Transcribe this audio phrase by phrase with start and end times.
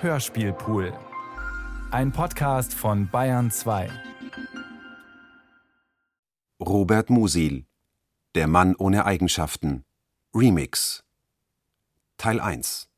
[0.00, 0.96] Hörspielpool.
[1.90, 3.90] Ein Podcast von Bayern 2.
[6.60, 7.66] Robert Musil
[8.36, 9.84] Der Mann ohne Eigenschaften
[10.32, 11.02] Remix
[12.16, 12.88] Teil 1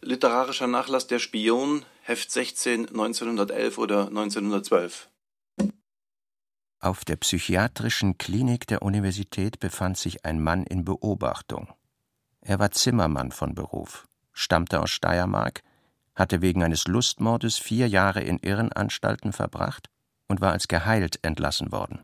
[0.00, 5.10] Literarischer Nachlass der Spion, Heft 16, 1911 oder 1912.
[6.80, 11.74] Auf der psychiatrischen Klinik der Universität befand sich ein Mann in Beobachtung.
[12.48, 15.64] Er war Zimmermann von Beruf, stammte aus Steiermark,
[16.14, 19.90] hatte wegen eines Lustmordes vier Jahre in Irrenanstalten verbracht
[20.28, 22.02] und war als geheilt entlassen worden.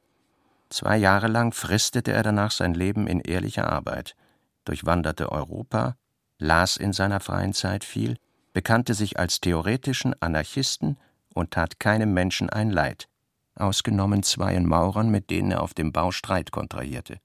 [0.69, 4.16] Zwei Jahre lang fristete er danach sein Leben in ehrlicher Arbeit,
[4.65, 5.95] durchwanderte Europa,
[6.39, 8.16] las in seiner freien Zeit viel,
[8.52, 10.99] bekannte sich als theoretischen Anarchisten
[11.33, 13.09] und tat keinem Menschen ein Leid,
[13.55, 17.21] ausgenommen zweien Maurern, mit denen er auf dem Bau Streit kontrahierte.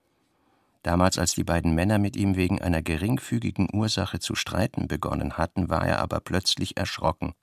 [0.87, 5.67] Damals, als die beiden Männer mit ihm wegen einer geringfügigen Ursache zu streiten begonnen hatten,
[5.67, 7.33] war er aber plötzlich erschrocken,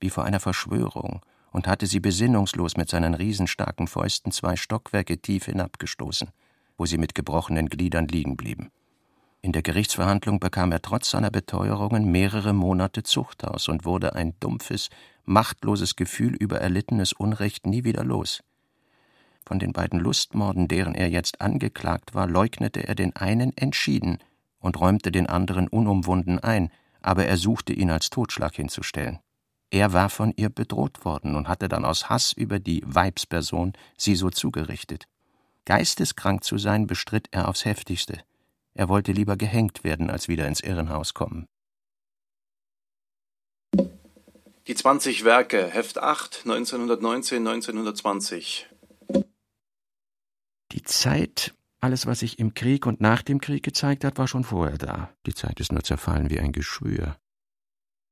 [0.00, 1.20] wie vor einer Verschwörung,
[1.52, 6.30] und hatte sie besinnungslos mit seinen riesenstarken Fäusten zwei Stockwerke tief hinabgestoßen,
[6.76, 8.72] wo sie mit gebrochenen Gliedern liegen blieben.
[9.42, 14.88] In der Gerichtsverhandlung bekam er trotz seiner Beteuerungen mehrere Monate Zuchthaus und wurde ein dumpfes,
[15.24, 18.42] machtloses Gefühl über erlittenes Unrecht nie wieder los.
[19.48, 24.18] Von den beiden Lustmorden, deren er jetzt angeklagt war, leugnete er den einen entschieden
[24.58, 29.20] und räumte den anderen unumwunden ein, aber er suchte ihn als Totschlag hinzustellen.
[29.70, 34.16] Er war von ihr bedroht worden und hatte dann aus Hass über die Weibsperson sie
[34.16, 35.06] so zugerichtet.
[35.64, 38.18] Geisteskrank zu sein bestritt er aufs heftigste.
[38.74, 41.46] Er wollte lieber gehängt werden, als wieder ins Irrenhaus kommen.
[44.66, 48.67] Die 20 Werke, Heft 8, 1919, 1920.
[50.78, 54.44] Die Zeit, alles, was sich im Krieg und nach dem Krieg gezeigt hat, war schon
[54.44, 55.12] vorher da.
[55.26, 57.16] Die Zeit ist nur zerfallen wie ein Geschwür.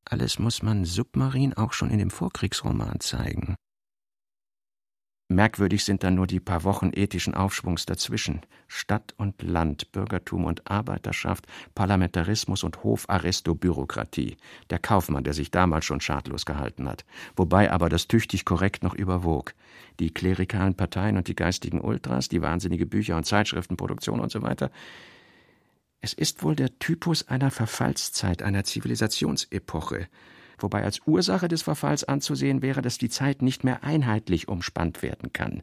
[0.05, 3.55] Alles muss man submarin auch schon in dem Vorkriegsroman zeigen.
[5.29, 8.43] Merkwürdig sind dann nur die paar Wochen ethischen Aufschwungs dazwischen.
[8.69, 14.37] Stadt und Land, Bürgertum und Arbeiterschaft, Parlamentarismus und Hofaristobürokratie.
[14.71, 17.05] Der Kaufmann, der sich damals schon schadlos gehalten hat.
[17.35, 19.55] Wobei aber das tüchtig korrekt noch überwog.
[19.99, 24.71] Die klerikalen Parteien und die geistigen Ultras, die wahnsinnige Bücher- und Zeitschriftenproduktion und so weiter.
[26.01, 30.07] Es ist wohl der Typus einer Verfallszeit, einer Zivilisationsepoche
[30.63, 35.33] wobei als Ursache des Verfalls anzusehen wäre, dass die Zeit nicht mehr einheitlich umspannt werden
[35.33, 35.63] kann.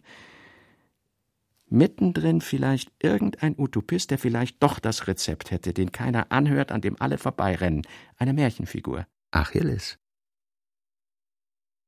[1.73, 6.95] Mittendrin vielleicht irgendein Utopist, der vielleicht doch das Rezept hätte, den keiner anhört, an dem
[7.01, 7.81] alle vorbeirennen.
[8.15, 9.07] Eine Märchenfigur.
[9.31, 9.97] Achilles.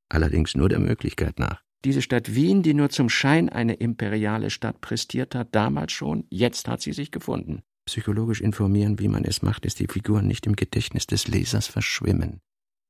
[0.09, 1.61] Allerdings nur der Möglichkeit nach.
[1.83, 6.67] Diese Stadt Wien, die nur zum Schein eine imperiale Stadt prestiert hat, damals schon, jetzt
[6.67, 7.61] hat sie sich gefunden.
[7.85, 12.41] Psychologisch informieren, wie man es macht, ist die Figuren nicht im Gedächtnis des Lesers verschwimmen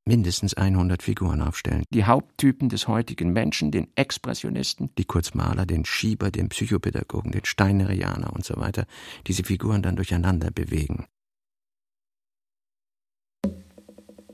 [0.06, 1.84] mindestens 100 Figuren aufstellen.
[1.90, 8.32] Die Haupttypen des heutigen Menschen, den Expressionisten, die Kurzmaler, den Schieber, den Psychopädagogen, den Steinerianer
[8.34, 8.86] und so weiter,
[9.28, 11.08] diese Figuren dann durcheinander bewegen.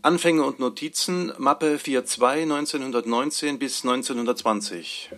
[0.04, 5.12] Anfänge und Notizen, Mappe 4.2, 1919 bis 1920.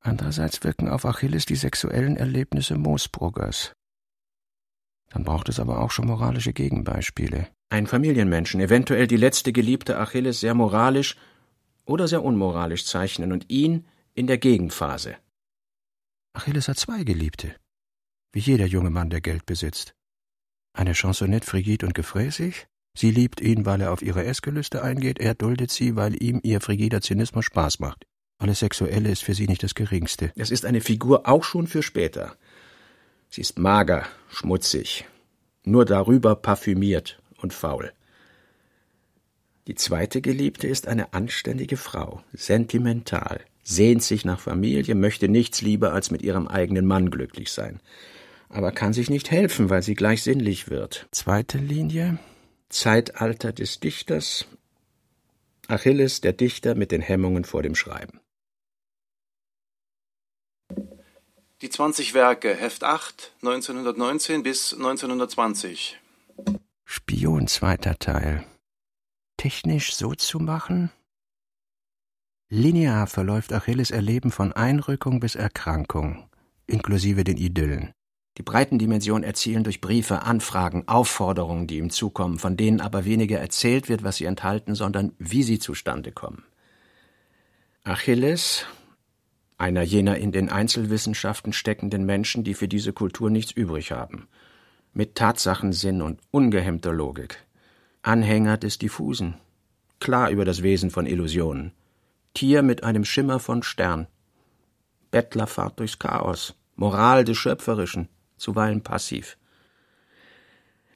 [0.00, 3.72] Andererseits wirken auf Achilles die sexuellen Erlebnisse Moosbruggers.
[5.10, 7.48] Dann braucht es aber auch schon moralische Gegenbeispiele.
[7.72, 11.16] Ein Familienmenschen, eventuell die letzte Geliebte Achilles, sehr moralisch
[11.84, 15.16] oder sehr unmoralisch zeichnen und ihn in der Gegenphase.
[16.32, 17.54] Achilles hat zwei Geliebte,
[18.32, 19.94] wie jeder junge Mann, der Geld besitzt.
[20.72, 22.66] Eine Chansonette frigid und gefräßig,
[22.96, 26.60] sie liebt ihn, weil er auf ihre Essgelüste eingeht, er duldet sie, weil ihm ihr
[26.60, 28.04] frigider Zynismus Spaß macht.
[28.38, 30.32] Alles Sexuelle ist für sie nicht das Geringste.
[30.34, 32.36] Es ist eine Figur auch schon für später.
[33.28, 35.04] Sie ist mager, schmutzig,
[35.64, 37.92] nur darüber parfümiert, und faul.
[39.66, 45.92] Die zweite Geliebte ist eine anständige Frau, sentimental, sehnt sich nach Familie, möchte nichts lieber
[45.92, 47.80] als mit ihrem eigenen Mann glücklich sein,
[48.48, 51.06] aber kann sich nicht helfen, weil sie gleich sinnlich wird.
[51.12, 52.18] Zweite Linie
[52.70, 54.46] Zeitalter des Dichters
[55.66, 58.20] Achilles, der Dichter mit den Hemmungen vor dem Schreiben.
[61.62, 65.98] Die 20 Werke, Heft 8, 1919 bis 1920.
[66.92, 68.44] Spion zweiter Teil.
[69.36, 70.90] Technisch so zu machen?
[72.48, 76.28] Linear verläuft Achilles Erleben von Einrückung bis Erkrankung,
[76.66, 77.92] inklusive den Idyllen.
[78.38, 83.88] Die Breitendimension erzielen durch Briefe, Anfragen, Aufforderungen, die ihm zukommen, von denen aber weniger erzählt
[83.88, 86.42] wird, was sie enthalten, sondern wie sie zustande kommen.
[87.84, 88.66] Achilles,
[89.58, 94.26] einer jener in den Einzelwissenschaften steckenden Menschen, die für diese Kultur nichts übrig haben–
[94.92, 97.44] mit Tatsachensinn und ungehemmter Logik.
[98.02, 99.34] Anhänger des Diffusen,
[99.98, 101.72] klar über das Wesen von Illusionen.
[102.34, 104.06] Tier mit einem Schimmer von Stern.
[105.10, 109.36] Bettlerfahrt durchs Chaos, Moral des Schöpferischen, zuweilen passiv.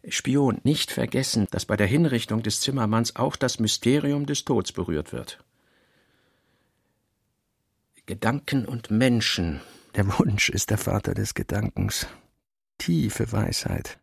[0.09, 5.13] Spion, nicht vergessen, dass bei der Hinrichtung des Zimmermanns auch das Mysterium des Todes berührt
[5.13, 5.43] wird.
[8.07, 9.61] Gedanken und Menschen.
[9.95, 12.07] Der Wunsch ist der Vater des Gedankens.
[12.79, 13.99] Tiefe Weisheit.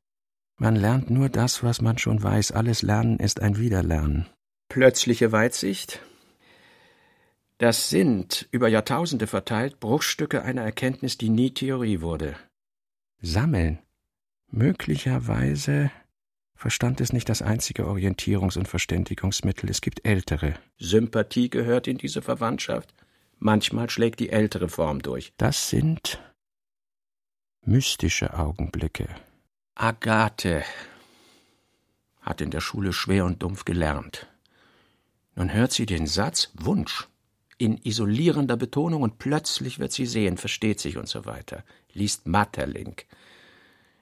[0.57, 2.51] Man lernt nur das, was man schon weiß.
[2.51, 4.27] Alles Lernen ist ein Wiederlernen.
[4.69, 6.01] Plötzliche Weitsicht.
[7.57, 12.35] Das sind, über Jahrtausende verteilt, Bruchstücke einer Erkenntnis, die nie Theorie wurde.
[13.21, 13.79] Sammeln.
[14.49, 15.91] Möglicherweise
[16.61, 19.67] Verstand ist nicht das einzige Orientierungs- und Verständigungsmittel.
[19.67, 20.53] Es gibt ältere.
[20.77, 22.93] Sympathie gehört in diese Verwandtschaft.
[23.39, 25.33] Manchmal schlägt die ältere Form durch.
[25.37, 26.21] Das sind
[27.65, 29.07] mystische Augenblicke.
[29.75, 30.63] Agathe
[32.21, 34.27] hat in der Schule schwer und dumpf gelernt.
[35.35, 37.07] Nun hört sie den Satz Wunsch
[37.57, 41.63] in isolierender Betonung und plötzlich wird sie sehen, versteht sich und so weiter.
[41.93, 42.95] Liest Matterling.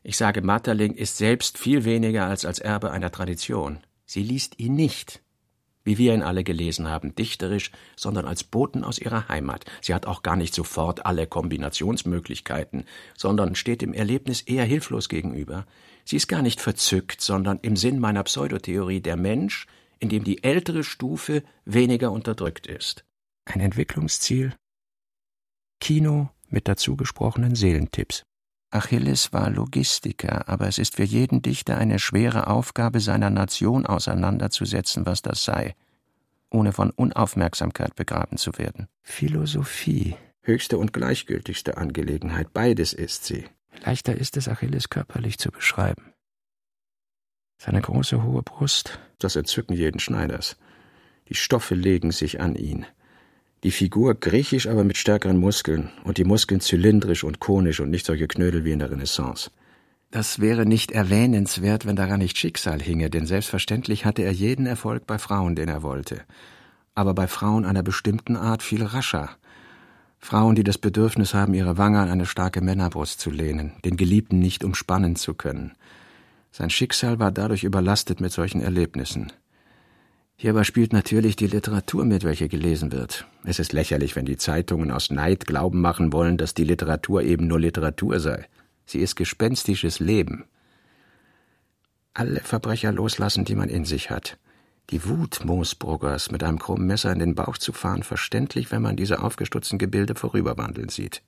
[0.02, 3.80] Ich sage, Matterling ist selbst viel weniger als als Erbe einer Tradition.
[4.06, 5.22] Sie liest ihn nicht
[5.90, 9.66] wie wir ihn alle gelesen haben, dichterisch, sondern als Boten aus ihrer Heimat.
[9.82, 12.86] Sie hat auch gar nicht sofort alle Kombinationsmöglichkeiten,
[13.18, 15.66] sondern steht dem Erlebnis eher hilflos gegenüber.
[16.06, 19.66] Sie ist gar nicht verzückt, sondern im Sinn meiner Pseudotheorie der Mensch,
[19.98, 23.04] in dem die ältere Stufe weniger unterdrückt ist.
[23.46, 24.54] Ein Entwicklungsziel?
[25.80, 28.22] Kino mit dazu gesprochenen Seelentipps.
[28.72, 35.06] Achilles war Logistiker, aber es ist für jeden Dichter eine schwere Aufgabe, seiner Nation auseinanderzusetzen,
[35.06, 35.76] was das sei,
[36.52, 38.88] ohne von Unaufmerksamkeit begraben zu werden.
[39.02, 43.46] Philosophie, höchste und gleichgültigste Angelegenheit, beides ist sie.
[43.84, 46.14] Leichter ist es, Achilles körperlich zu beschreiben.
[47.58, 50.58] Seine große hohe Brust, das Entzücken jeden Schneiders.
[51.28, 52.86] Die Stoffe legen sich an ihn.
[53.64, 58.06] Die Figur griechisch, aber mit stärkeren Muskeln und die Muskeln zylindrisch und konisch und nicht
[58.06, 59.52] solche Knödel wie in der Renaissance.
[60.12, 65.06] Das wäre nicht erwähnenswert, wenn daran nicht Schicksal hinge, denn selbstverständlich hatte er jeden Erfolg
[65.06, 66.22] bei Frauen, den er wollte.
[66.96, 69.30] Aber bei Frauen einer bestimmten Art viel rascher.
[70.18, 74.40] Frauen, die das Bedürfnis haben, ihre Wange an eine starke Männerbrust zu lehnen, den Geliebten
[74.40, 75.74] nicht umspannen zu können.
[76.52, 79.32] Sein Schicksal war dadurch überlastet mit solchen Erlebnissen.
[80.42, 83.26] Hierbei spielt natürlich die Literatur mit, welche gelesen wird.
[83.44, 87.46] Es ist lächerlich, wenn die Zeitungen aus Neid Glauben machen wollen, dass die Literatur eben
[87.46, 88.48] nur Literatur sei.
[88.86, 90.46] Sie ist gespenstisches Leben.
[92.14, 94.38] Alle Verbrecher loslassen, die man in sich hat.
[94.92, 98.96] Die Wut Moosbruggers mit einem krummen Messer in den Bauch zu fahren, verständlich, wenn man
[98.96, 101.22] diese aufgestutzten Gebilde vorüberwandeln sieht.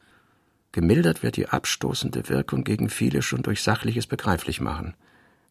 [0.71, 4.93] Gemildert wird die abstoßende Wirkung gegen viele schon durch sachliches begreiflich machen.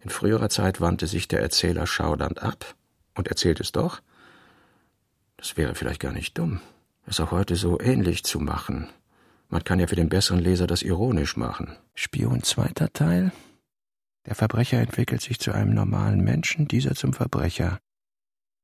[0.01, 2.75] In früherer Zeit wandte sich der Erzähler schaudernd ab,
[3.15, 4.01] und erzählt es doch?
[5.37, 6.61] Das wäre vielleicht gar nicht dumm,
[7.07, 8.89] es auch heute so ähnlich zu machen.
[9.49, 11.77] Man kann ja für den besseren Leser das ironisch machen.
[11.95, 13.33] Spion zweiter Teil?
[14.27, 17.81] Der Verbrecher entwickelt sich zu einem normalen Menschen, dieser zum Verbrecher.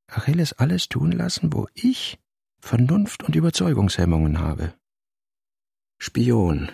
[0.06, 2.18] Achilles alles tun lassen, wo ich
[2.60, 4.74] Vernunft und Überzeugungshemmungen habe.
[5.98, 6.70] Spion.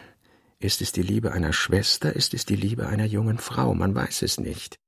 [0.59, 4.23] Ist es die Liebe einer Schwester, ist es die Liebe einer jungen Frau, man weiß
[4.23, 4.82] es nicht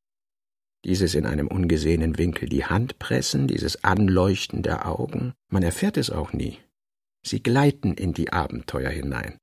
[0.84, 6.10] dieses in einem ungesehenen Winkel die Hand pressen, dieses Anleuchten der Augen, man erfährt es
[6.10, 6.58] auch nie.
[7.22, 9.38] Sie gleiten in die Abenteuer hinein.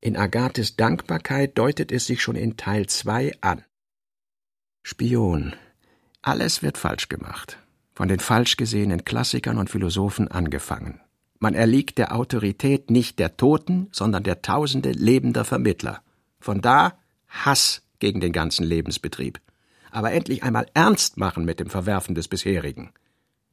[0.00, 3.64] In Agathes Dankbarkeit deutet es sich schon in Teil zwei an.
[4.82, 5.54] Spion.
[6.22, 7.58] Alles wird falsch gemacht.
[7.94, 11.00] Von den falsch gesehenen Klassikern und Philosophen angefangen.
[11.38, 16.02] Man erliegt der Autorität nicht der Toten, sondern der tausende lebender Vermittler.
[16.38, 16.98] Von da
[17.28, 19.40] Hass gegen den ganzen Lebensbetrieb
[19.94, 22.92] aber endlich einmal ernst machen mit dem Verwerfen des bisherigen.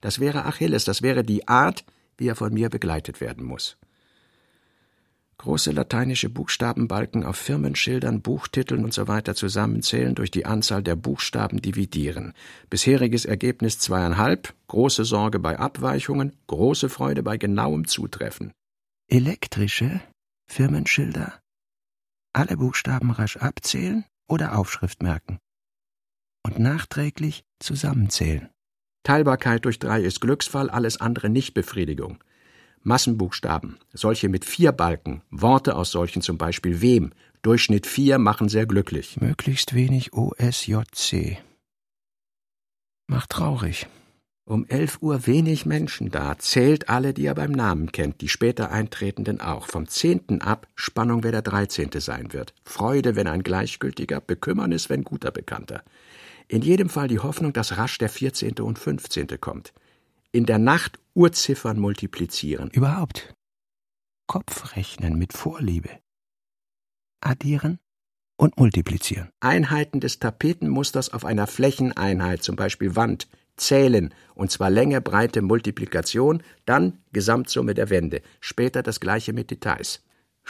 [0.01, 1.85] Das wäre Achilles, das wäre die Art,
[2.17, 3.77] wie er von mir begleitet werden muss.
[5.37, 9.21] Große lateinische Buchstabenbalken auf Firmenschildern, Buchtiteln usw.
[9.25, 12.33] So zusammenzählen, durch die Anzahl der Buchstaben dividieren.
[12.69, 18.51] Bisheriges Ergebnis zweieinhalb, große Sorge bei Abweichungen, große Freude bei genauem Zutreffen.
[19.07, 20.01] Elektrische
[20.47, 21.39] Firmenschilder?
[22.33, 25.39] Alle Buchstaben rasch abzählen oder Aufschrift merken
[26.43, 28.49] und nachträglich zusammenzählen.
[29.03, 32.23] Teilbarkeit durch drei ist Glücksfall, alles andere nicht Befriedigung.
[32.83, 38.67] Massenbuchstaben, solche mit vier Balken, Worte aus solchen zum Beispiel wem, Durchschnitt vier machen sehr
[38.67, 39.19] glücklich.
[39.19, 41.39] Möglichst wenig OSJC.
[43.07, 43.87] Macht traurig.
[44.45, 48.71] Um elf Uhr wenig Menschen da, zählt alle, die er beim Namen kennt, die später
[48.71, 49.67] Eintretenden auch.
[49.67, 52.53] Vom zehnten ab Spannung, wer der dreizehnte sein wird.
[52.63, 55.83] Freude, wenn ein gleichgültiger, Bekümmernis, wenn guter Bekannter.
[56.51, 59.73] In jedem Fall die Hoffnung, dass rasch der vierzehnte und fünfzehnte kommt.
[60.33, 62.69] In der Nacht Uhrziffern multiplizieren.
[62.71, 63.33] Überhaupt.
[64.27, 65.89] Kopfrechnen mit Vorliebe.
[67.21, 67.79] Addieren
[68.35, 69.29] und multiplizieren.
[69.39, 76.43] Einheiten des Tapetenmusters auf einer Flächeneinheit, zum Beispiel Wand, zählen, und zwar Länge, Breite, Multiplikation,
[76.65, 80.03] dann Gesamtsumme der Wände, später das gleiche mit Details.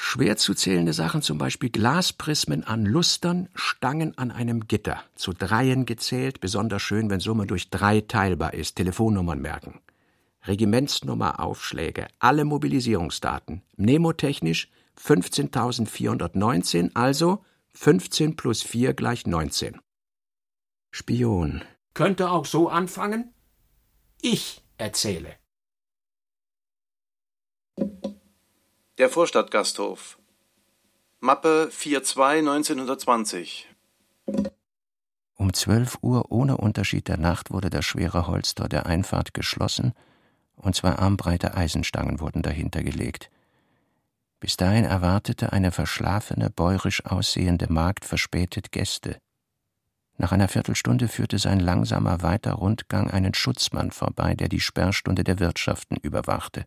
[0.04, 5.86] Schwer zu zählende Sachen, zum Beispiel Glasprismen an Lustern, Stangen an einem Gitter, zu Dreien
[5.86, 9.80] gezählt, besonders schön, wenn Summe durch drei teilbar ist, Telefonnummern merken.
[10.44, 19.80] Regimentsnummer, Aufschläge, alle Mobilisierungsdaten, mnemotechnisch 15.419, also 15 plus 4 gleich 19.
[20.90, 21.62] Spion,
[21.94, 23.36] könnte auch so anfangen.
[24.20, 25.41] Ich erzähle.
[28.98, 30.20] Der Vorstadtgasthof.
[31.22, 33.70] Mappe 42 1920.
[35.36, 39.94] Um zwölf Uhr ohne Unterschied der Nacht wurde das schwere Holztor der Einfahrt geschlossen
[40.58, 43.32] und zwei armbreite Eisenstangen wurden dahinter gelegt.
[44.42, 49.20] Bis dahin erwartete eine verschlafene, bäurisch aussehende Magd verspätet Gäste.
[50.18, 55.40] Nach einer Viertelstunde führte sein langsamer weiter Rundgang einen Schutzmann vorbei, der die Sperrstunde der
[55.40, 56.66] Wirtschaften überwachte.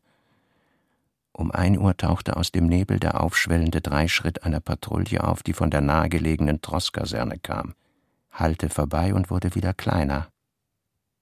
[1.37, 5.69] Um ein Uhr tauchte aus dem Nebel der aufschwellende Dreischritt einer Patrouille auf, die von
[5.69, 7.75] der nahegelegenen Trosskaserne kam,
[8.31, 10.29] hallte vorbei und wurde wieder kleiner.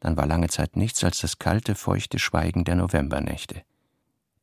[0.01, 3.63] Dann war lange Zeit nichts als das kalte, feuchte Schweigen der Novembernächte.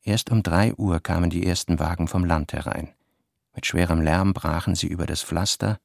[0.02, 2.88] Erst um drei Uhr kamen die ersten Wagen vom Land herein.
[3.54, 5.78] Mit schwerem Lärm brachen sie über das Pflaster,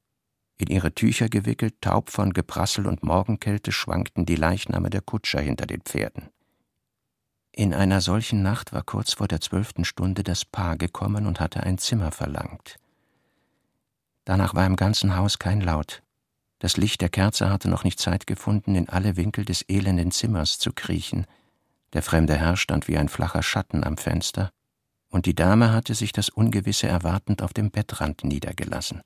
[0.58, 5.66] in ihre Tücher gewickelt, taub von Geprassel und Morgenkälte, schwankten die Leichname der Kutscher hinter
[5.66, 6.30] den Pferden.
[7.58, 11.62] In einer solchen Nacht war kurz vor der zwölften Stunde das Paar gekommen und hatte
[11.62, 12.76] ein Zimmer verlangt.
[14.26, 16.02] Danach war im ganzen Haus kein Laut.
[16.58, 20.58] Das Licht der Kerze hatte noch nicht Zeit gefunden, in alle Winkel des elenden Zimmers
[20.58, 21.24] zu kriechen.
[21.94, 24.50] Der fremde Herr stand wie ein flacher Schatten am Fenster,
[25.08, 29.00] und die Dame hatte sich das Ungewisse erwartend auf dem Bettrand niedergelassen.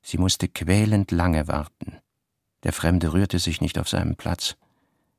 [0.00, 1.98] Sie musste quälend lange warten.
[2.62, 4.56] Der Fremde rührte sich nicht auf seinem Platz.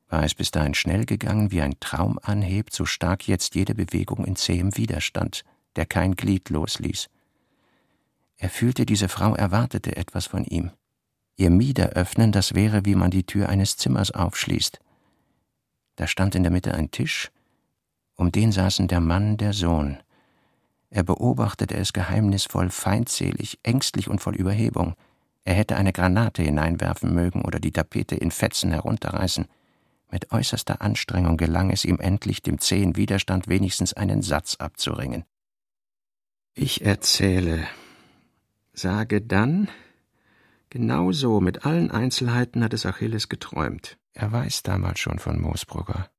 [0.10, 4.24] War es bis dahin schnell gegangen, wie ein Traum anhebt, so stark jetzt jede Bewegung
[4.26, 5.44] in zähem Widerstand,
[5.76, 7.10] der kein Glied losließ.
[8.38, 10.72] Er fühlte, diese Frau erwartete etwas von ihm.
[11.36, 14.80] Ihr Mieder öffnen, das wäre, wie man die Tür eines Zimmers aufschließt.
[15.96, 17.32] Da stand in der Mitte ein Tisch,
[18.16, 19.98] um den saßen der Mann, der Sohn.
[20.90, 24.96] Er beobachtete es geheimnisvoll, feindselig, ängstlich und voll Überhebung.
[25.44, 29.48] Er hätte eine Granate hineinwerfen mögen oder die Tapete in Fetzen herunterreißen.
[30.10, 35.26] Mit äußerster Anstrengung gelang es ihm endlich, dem zähen Widerstand wenigstens einen Satz abzuringen.
[36.54, 37.68] Ich erzähle,
[38.74, 39.68] sage dann,
[40.70, 43.98] genau so, mit allen Einzelheiten hat es Achilles geträumt.
[44.14, 46.10] Er weiß damals schon von Moosbrugger.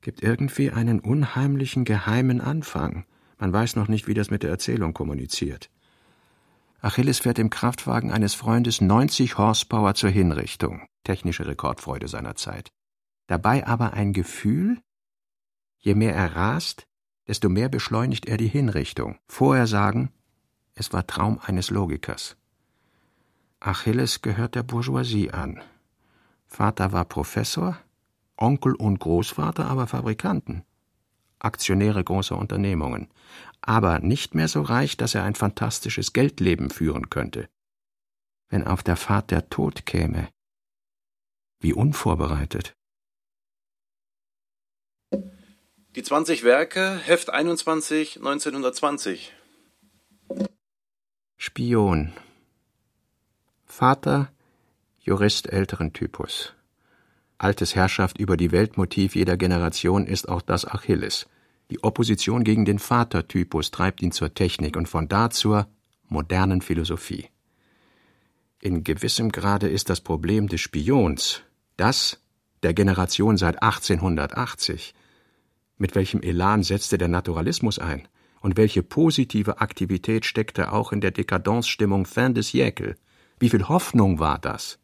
[0.00, 3.04] Gibt irgendwie einen unheimlichen, geheimen Anfang.
[3.38, 5.70] Man weiß noch nicht, wie das mit der Erzählung kommuniziert.
[6.80, 12.70] Achilles fährt im Kraftwagen eines Freundes 90 Horsepower zur Hinrichtung, technische Rekordfreude seiner Zeit.
[13.26, 14.80] Dabei aber ein Gefühl,
[15.78, 16.86] je mehr er rast,
[17.26, 19.18] desto mehr beschleunigt er die Hinrichtung.
[19.26, 20.12] Vorher sagen,
[20.74, 22.36] es war Traum eines Logikers.
[23.58, 25.60] Achilles gehört der Bourgeoisie an.
[26.46, 27.78] Vater war Professor,
[28.36, 30.62] Onkel und Großvater aber Fabrikanten.
[31.38, 33.08] Aktionäre großer Unternehmungen,
[33.60, 37.48] aber nicht mehr so reich, dass er ein fantastisches Geldleben führen könnte.
[38.48, 40.28] Wenn auf der Fahrt der Tod käme,
[41.60, 42.75] wie unvorbereitet.
[45.96, 49.32] Die 20 Werke, Heft 21, 1920.
[51.38, 52.12] Spion.
[53.64, 54.30] Vater,
[55.00, 56.52] Jurist älteren Typus.
[57.38, 61.28] Altes Herrschaft über die Weltmotiv jeder Generation ist auch das Achilles.
[61.70, 65.66] Die Opposition gegen den Vatertypus treibt ihn zur Technik und von da zur
[66.08, 67.30] modernen Philosophie.
[68.60, 71.40] In gewissem Grade ist das Problem des Spions
[71.78, 72.20] das
[72.62, 74.92] der Generation seit 1880.
[75.78, 78.08] Mit welchem Elan setzte der Naturalismus ein?
[78.40, 82.96] Und welche positive Aktivität steckte auch in der Dekadenzstimmung fin de siècle?
[83.38, 84.78] Wie viel Hoffnung war das?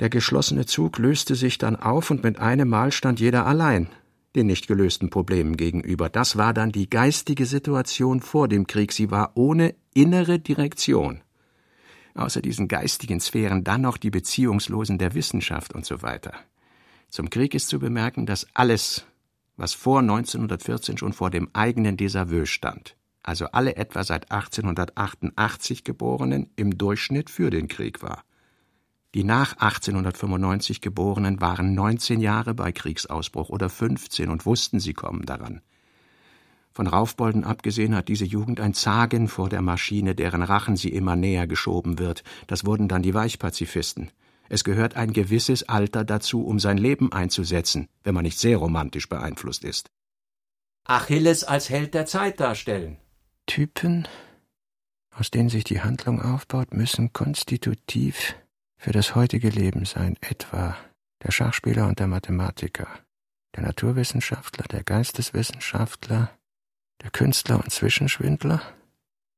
[0.00, 3.88] Der geschlossene Zug löste sich dann auf und mit einem Mal stand jeder allein
[4.36, 6.08] den nicht gelösten Problemen gegenüber.
[6.08, 8.92] Das war dann die geistige Situation vor dem Krieg.
[8.92, 11.22] Sie war ohne innere Direktion.
[12.14, 16.32] Außer diesen geistigen Sphären dann noch die Beziehungslosen der Wissenschaft und so weiter.
[17.08, 19.04] Zum Krieg ist zu bemerken, dass alles,
[19.60, 26.48] was vor 1914 schon vor dem eigenen Desaveu stand, also alle etwa seit 1888 Geborenen,
[26.56, 28.24] im Durchschnitt für den Krieg war.
[29.14, 35.26] Die nach 1895 Geborenen waren 19 Jahre bei Kriegsausbruch oder 15 und wussten, sie kommen
[35.26, 35.60] daran.
[36.72, 41.16] Von Raufbolden abgesehen hat diese Jugend ein Zagen vor der Maschine, deren Rachen sie immer
[41.16, 42.22] näher geschoben wird.
[42.46, 44.10] Das wurden dann die Weichpazifisten.
[44.52, 49.08] Es gehört ein gewisses Alter dazu, um sein Leben einzusetzen, wenn man nicht sehr romantisch
[49.08, 49.90] beeinflusst ist.
[50.84, 52.98] Achilles als Held der Zeit darstellen.
[53.46, 54.08] Typen,
[55.12, 58.34] aus denen sich die Handlung aufbaut, müssen konstitutiv
[58.76, 60.76] für das heutige Leben sein, etwa
[61.22, 62.88] der Schachspieler und der Mathematiker,
[63.54, 66.32] der Naturwissenschaftler, der Geisteswissenschaftler,
[67.02, 68.62] der Künstler und Zwischenschwindler,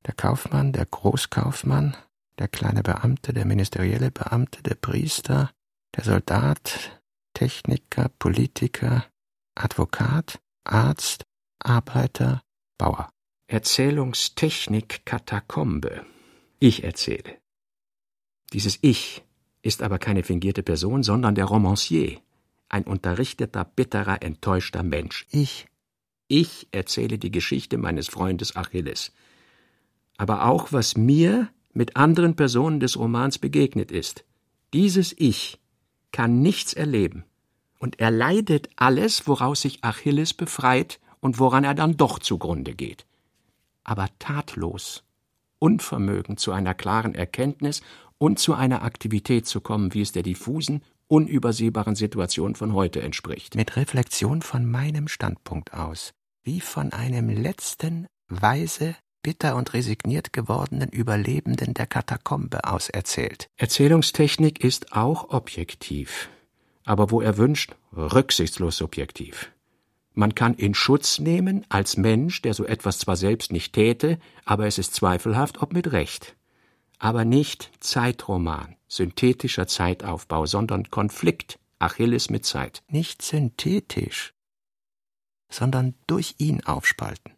[0.06, 1.96] der Kaufmann, der Großkaufmann,
[2.38, 5.50] der kleine Beamte, der ministerielle Beamte, der Priester,
[5.96, 7.02] der Soldat,
[7.34, 9.06] Techniker, Politiker,
[9.54, 11.24] Advokat, Arzt,
[11.58, 12.42] Arbeiter,
[12.78, 13.10] Bauer.
[13.46, 16.06] Erzählungstechnik Katakombe.
[16.58, 17.38] Ich erzähle.
[18.52, 19.24] Dieses Ich
[19.62, 22.20] ist aber keine fingierte Person, sondern der Romancier,
[22.68, 25.26] ein unterrichteter, bitterer, enttäuschter Mensch.
[25.30, 25.66] Ich.
[26.28, 29.12] Ich erzähle die Geschichte meines Freundes Achilles.
[30.16, 34.24] Aber auch, was mir mit anderen Personen des Romans begegnet ist.
[34.72, 35.60] Dieses Ich
[36.12, 37.24] kann nichts erleben.
[37.78, 43.06] Und er leidet alles, woraus sich Achilles befreit und woran er dann doch zugrunde geht.
[43.84, 45.04] Aber tatlos,
[45.58, 47.82] unvermögend zu einer klaren Erkenntnis
[48.18, 53.56] und zu einer Aktivität zu kommen, wie es der diffusen, unübersehbaren Situation von heute entspricht.
[53.56, 56.12] Mit Reflexion von meinem Standpunkt aus,
[56.42, 63.48] wie von einem letzten, weise, bitter und resigniert gewordenen Überlebenden der Katakombe aus erzählt.
[63.56, 66.28] Erzählungstechnik ist auch objektiv,
[66.84, 69.50] aber wo er wünscht, rücksichtslos subjektiv.
[70.14, 74.66] Man kann in Schutz nehmen als Mensch, der so etwas zwar selbst nicht täte, aber
[74.66, 76.36] es ist zweifelhaft, ob mit Recht
[77.02, 82.84] aber nicht Zeitroman, synthetischer Zeitaufbau, sondern Konflikt, Achilles mit Zeit.
[82.86, 84.34] Nicht synthetisch,
[85.50, 87.32] sondern durch ihn aufspalten.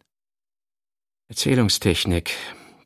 [1.27, 2.35] Erzählungstechnik.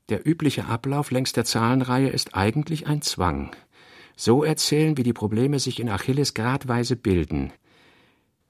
[0.07, 3.51] Der übliche Ablauf längs der Zahlenreihe ist eigentlich ein Zwang.
[4.15, 7.51] So erzählen, wie die Probleme sich in Achilles gradweise bilden.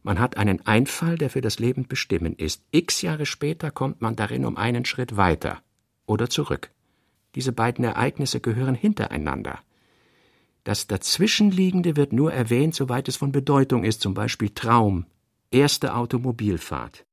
[0.04, 2.64] Man hat einen Einfall, der für das Leben bestimmend ist.
[2.70, 5.60] X Jahre später kommt man darin um einen Schritt weiter
[6.06, 6.70] oder zurück.
[7.34, 9.58] Diese beiden Ereignisse gehören hintereinander.
[10.66, 15.08] Das Dazwischenliegende wird nur erwähnt, soweit es von Bedeutung ist, zum Beispiel Traum,
[15.50, 17.06] erste Automobilfahrt.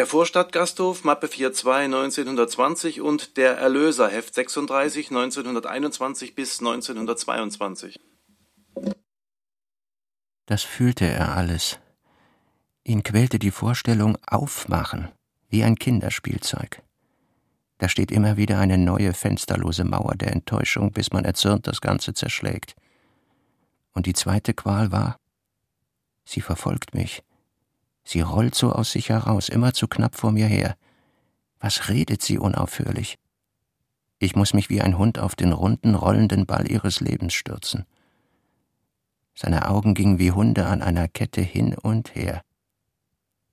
[0.00, 8.00] Der Vorstadtgasthof, Mappe 42 1920 und Der Erlöser, Heft 36 1921 bis 1922.
[10.46, 11.80] Das fühlte er alles.
[12.82, 15.10] Ihn quälte die Vorstellung Aufmachen,
[15.50, 16.80] wie ein Kinderspielzeug.
[17.76, 22.14] Da steht immer wieder eine neue fensterlose Mauer der Enttäuschung, bis man erzürnt das Ganze
[22.14, 22.74] zerschlägt.
[23.92, 25.18] Und die zweite Qual war,
[26.24, 27.22] sie verfolgt mich.
[28.12, 30.76] Sie rollt so aus sich heraus, immer zu knapp vor mir her.
[31.60, 33.20] Was redet sie unaufhörlich?
[34.18, 37.84] Ich muss mich wie ein Hund auf den runden, rollenden Ball ihres Lebens stürzen.
[39.36, 42.42] Seine Augen gingen wie Hunde an einer Kette hin und her.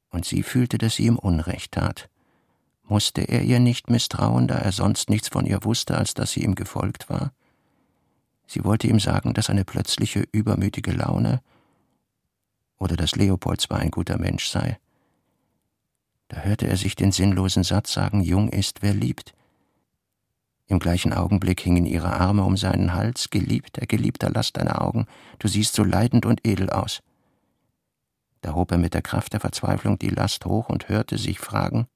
[0.10, 2.10] Und sie fühlte, dass sie ihm Unrecht tat.
[2.82, 6.44] Musste er ihr nicht misstrauen, da er sonst nichts von ihr wusste, als dass sie
[6.44, 7.32] ihm gefolgt war?
[8.48, 11.44] Sie wollte ihm sagen, dass eine plötzliche übermütige Laune
[12.80, 14.78] oder dass Leopold zwar ein guter Mensch sei.
[16.28, 19.34] Da hörte er sich den sinnlosen Satz sagen, jung ist, wer liebt.
[20.68, 25.08] Im gleichen Augenblick hingen ihre Arme um seinen Hals, Geliebter, Geliebter, lass deine Augen,
[25.40, 27.02] du siehst so leidend und edel aus.
[28.42, 31.88] Da hob er mit der Kraft der Verzweiflung die Last hoch und hörte sich fragen,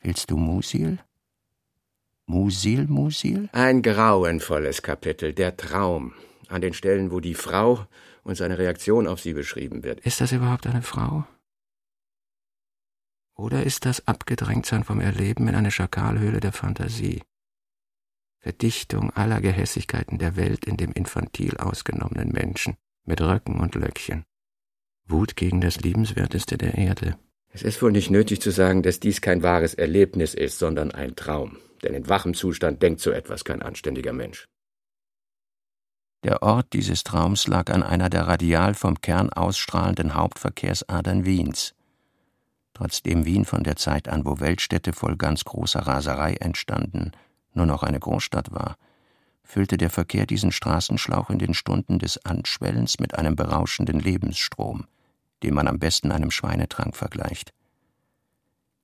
[0.00, 0.98] Willst du Musil?
[2.26, 3.48] Musil, Musil?
[3.52, 6.12] Ein grauenvolles Kapitel, der Traum,
[6.48, 7.86] an den Stellen, wo die Frau
[8.26, 10.00] und seine Reaktion auf sie beschrieben wird.
[10.00, 11.24] Ist das überhaupt eine Frau?
[13.36, 17.22] Oder ist das Abgedrängtsein vom Erleben in eine Schakalhöhle der Fantasie?
[18.40, 24.24] Verdichtung aller Gehässigkeiten der Welt in dem infantil ausgenommenen Menschen mit Röcken und Löckchen.
[25.06, 27.18] Wut gegen das Liebenswerteste der Erde.
[27.52, 31.14] Es ist wohl nicht nötig zu sagen, dass dies kein wahres Erlebnis ist, sondern ein
[31.14, 31.58] Traum.
[31.82, 34.48] Denn in wachem Zustand denkt so etwas kein anständiger Mensch.
[36.24, 41.74] Der Ort dieses Traums lag an einer der radial vom Kern ausstrahlenden Hauptverkehrsadern Wiens.
[42.74, 47.12] Trotzdem Wien von der Zeit an, wo Weltstädte voll ganz großer Raserei entstanden,
[47.54, 48.76] nur noch eine Großstadt war,
[49.44, 54.86] füllte der Verkehr diesen Straßenschlauch in den Stunden des Anschwellens mit einem berauschenden Lebensstrom,
[55.42, 57.54] den man am besten einem Schweinetrank vergleicht.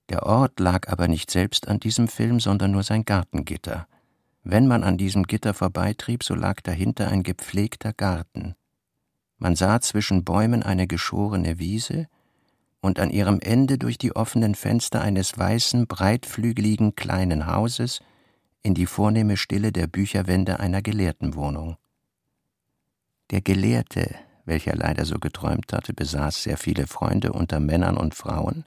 [0.09, 3.87] Der Ort lag aber nicht selbst an diesem Film, sondern nur sein Gartengitter.
[4.43, 8.55] Wenn man an diesem Gitter vorbeitrieb, so lag dahinter ein gepflegter Garten.
[9.37, 12.07] Man sah zwischen Bäumen eine geschorene Wiese
[12.81, 18.01] und an ihrem Ende durch die offenen Fenster eines weißen, breitflügeligen kleinen Hauses
[18.61, 21.77] in die vornehme Stille der Bücherwände einer Gelehrtenwohnung.
[23.31, 28.65] Der Gelehrte, welcher leider so geträumt hatte, besaß sehr viele Freunde unter Männern und Frauen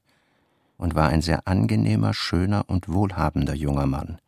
[0.78, 4.18] und war ein sehr angenehmer, schöner und wohlhabender junger Mann.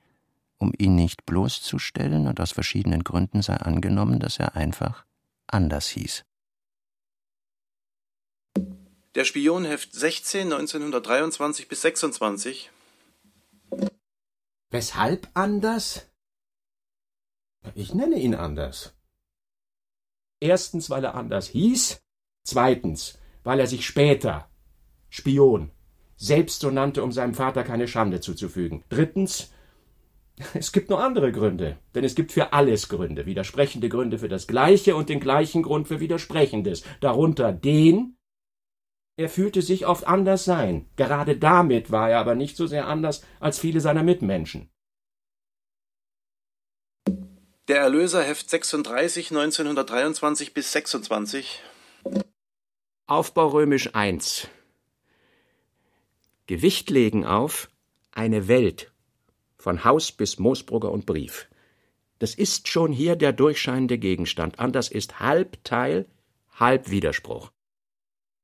[0.59, 5.05] Um ihn nicht bloßzustellen und aus verschiedenen Gründen sei angenommen, dass er einfach
[5.47, 6.25] anders hieß.
[9.15, 12.71] Der Spion Heft 16 1923 bis 26
[14.71, 16.07] Weshalb anders?
[17.75, 18.95] Ich nenne ihn anders.
[20.41, 22.03] Erstens, weil er anders hieß,
[22.45, 24.51] zweitens, weil er sich später
[25.09, 25.73] Spion
[26.17, 28.85] selbst so nannte, um seinem Vater keine Schande zuzufügen.
[28.89, 29.53] Drittens,
[30.55, 34.47] es gibt noch andere Gründe, denn es gibt für alles Gründe, widersprechende Gründe für das
[34.47, 38.17] Gleiche und den gleichen Grund für Widersprechendes, darunter den,
[39.17, 43.25] er fühlte sich oft anders sein, gerade damit war er aber nicht so sehr anders
[43.41, 44.71] als viele seiner Mitmenschen.
[47.67, 51.63] Der Erlöser Heft 36 1923 bis 26
[53.07, 54.49] Aufbau römisch 1
[56.47, 57.69] Gewicht legen auf
[58.11, 58.91] eine Welt
[59.59, 61.49] von Haus bis Moosbrugger und Brief.
[62.19, 66.07] Das ist schon hier der durchscheinende Gegenstand, anders ist halb Teil,
[66.51, 67.51] halb Widerspruch.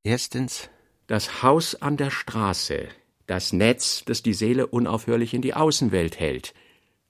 [0.03, 0.69] Erstens
[1.07, 2.89] das Haus an der Straße,
[3.27, 6.55] das Netz, das die Seele unaufhörlich in die Außenwelt hält,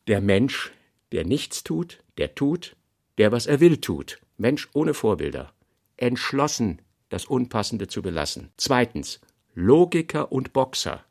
[0.06, 0.72] der Mensch,
[1.12, 2.76] der nichts tut, der tut,
[3.18, 5.52] der was er will tut, Mensch ohne Vorbilder,
[5.96, 8.50] entschlossen, das Unpassende zu belassen.
[8.56, 9.20] Zweitens
[9.54, 11.04] Logiker und Boxer,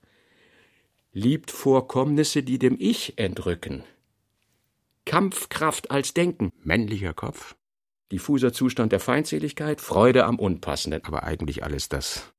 [1.14, 3.84] liebt Vorkommnisse, die dem Ich entrücken.
[5.06, 7.56] Kampfkraft als Denken, männlicher Kopf,
[8.12, 12.34] diffuser Zustand der Feindseligkeit, Freude am Unpassenden, aber eigentlich alles das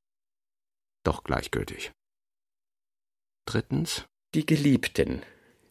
[1.04, 1.92] doch gleichgültig.
[3.46, 5.22] Drittens, die Geliebten,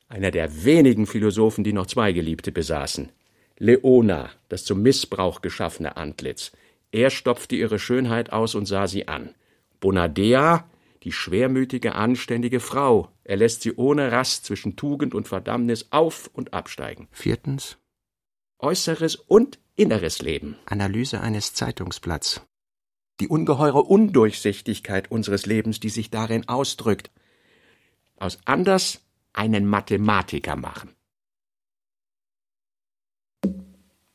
[0.07, 3.11] einer der wenigen Philosophen, die noch zwei Geliebte besaßen.
[3.57, 6.51] Leona, das zum Missbrauch geschaffene Antlitz.
[6.91, 9.33] Er stopfte ihre Schönheit aus und sah sie an.
[9.79, 10.69] Bonadea,
[11.03, 13.09] die schwermütige, anständige Frau.
[13.23, 17.07] Er lässt sie ohne Rast zwischen Tugend und Verdammnis auf und absteigen.
[17.11, 17.77] Viertens.
[18.59, 20.57] Äußeres und inneres Leben.
[20.65, 22.41] Analyse eines Zeitungsblatts.
[23.19, 27.11] Die ungeheure Undurchsichtigkeit unseres Lebens, die sich darin ausdrückt.
[28.17, 29.01] Aus anders
[29.33, 30.95] einen Mathematiker machen.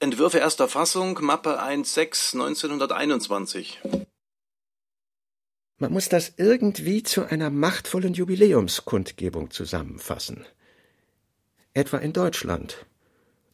[0.01, 3.81] Entwürfe erster Fassung, Mappe 1.6 1921
[5.79, 10.45] man muss das irgendwie zu einer machtvollen Jubiläumskundgebung zusammenfassen.
[11.73, 12.87] Etwa in Deutschland.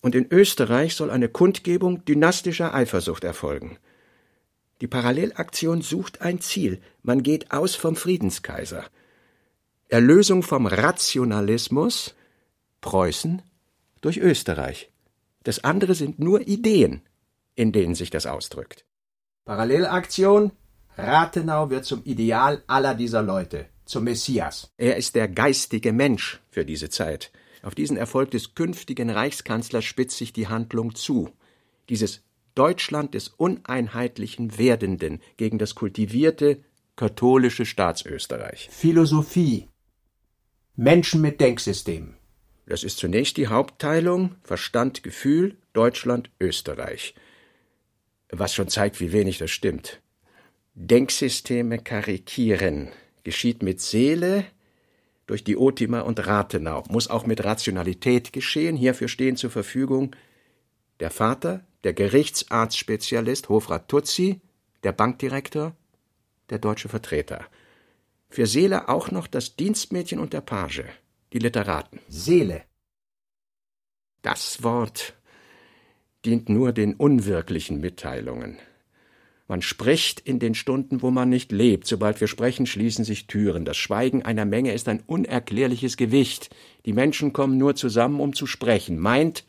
[0.01, 3.79] Und in Österreich soll eine Kundgebung dynastischer Eifersucht erfolgen.
[4.81, 6.81] Die Parallelaktion sucht ein Ziel.
[7.03, 8.85] Man geht aus vom Friedenskaiser.
[9.89, 12.15] Erlösung vom Rationalismus
[12.81, 13.43] Preußen
[14.01, 14.91] durch Österreich.
[15.43, 17.03] Das andere sind nur Ideen,
[17.55, 18.85] in denen sich das ausdrückt.
[19.45, 20.53] Parallelaktion
[20.97, 24.73] Rathenau wird zum Ideal aller dieser Leute, zum Messias.
[24.77, 27.33] Er ist der geistige Mensch für diese Zeit.
[27.63, 31.31] Auf diesen Erfolg des künftigen Reichskanzlers spitzt sich die Handlung zu.
[31.89, 32.23] Dieses
[32.55, 36.63] Deutschland des uneinheitlichen Werdenden gegen das kultivierte
[36.97, 38.69] katholische Staatsösterreich.
[38.71, 39.69] Philosophie.
[40.77, 42.15] Menschen mit Denksystem.
[42.67, 47.15] Das ist zunächst die Hauptteilung Verstand, Gefühl, Deutschland, Österreich.
[48.31, 50.01] Was schon zeigt, wie wenig das stimmt.
[50.75, 52.89] Denksysteme karikieren.
[53.23, 54.45] Geschieht mit Seele
[55.27, 56.83] durch die Otima und Rathenau.
[56.89, 58.77] Muss auch mit Rationalität geschehen.
[58.77, 60.17] Hierfür stehen zur Verfügung
[60.99, 64.41] der Vater, der Gerichtsarztspezialist Hofrat Tutzi,
[64.83, 65.77] der Bankdirektor,
[66.51, 67.47] der deutsche Vertreter.
[68.29, 70.85] Für Seele auch noch das Dienstmädchen und der Page,
[71.33, 72.01] die Literaten.
[72.09, 72.65] Seele.
[74.23, 75.15] Das Wort
[76.25, 78.59] dient nur den unwirklichen Mitteilungen.
[79.47, 81.87] Man spricht in den Stunden, wo man nicht lebt.
[81.87, 83.67] Sobald wir sprechen, schließen sich Türen.
[83.67, 86.55] Das Schweigen einer Menge ist ein unerklärliches Gewicht.
[86.87, 88.99] Die Menschen kommen nur zusammen, um zu sprechen.
[88.99, 89.45] Meint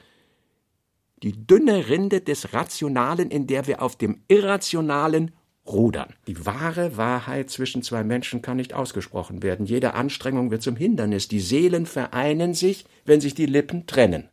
[1.23, 5.31] die dünne Rinde des Rationalen, in der wir auf dem Irrationalen
[5.65, 6.13] rudern.
[6.27, 9.65] Die wahre Wahrheit zwischen zwei Menschen kann nicht ausgesprochen werden.
[9.65, 11.27] Jede Anstrengung wird zum Hindernis.
[11.27, 14.29] Die Seelen vereinen sich, wenn sich die Lippen trennen.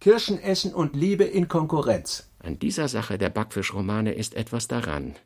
[0.00, 2.30] Kirschenessen und Liebe in Konkurrenz.
[2.38, 5.16] An dieser Sache der Backfischromane ist etwas daran.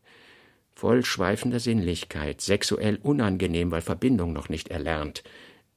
[0.75, 5.23] Voll schweifender Sinnlichkeit, sexuell unangenehm, weil Verbindung noch nicht erlernt.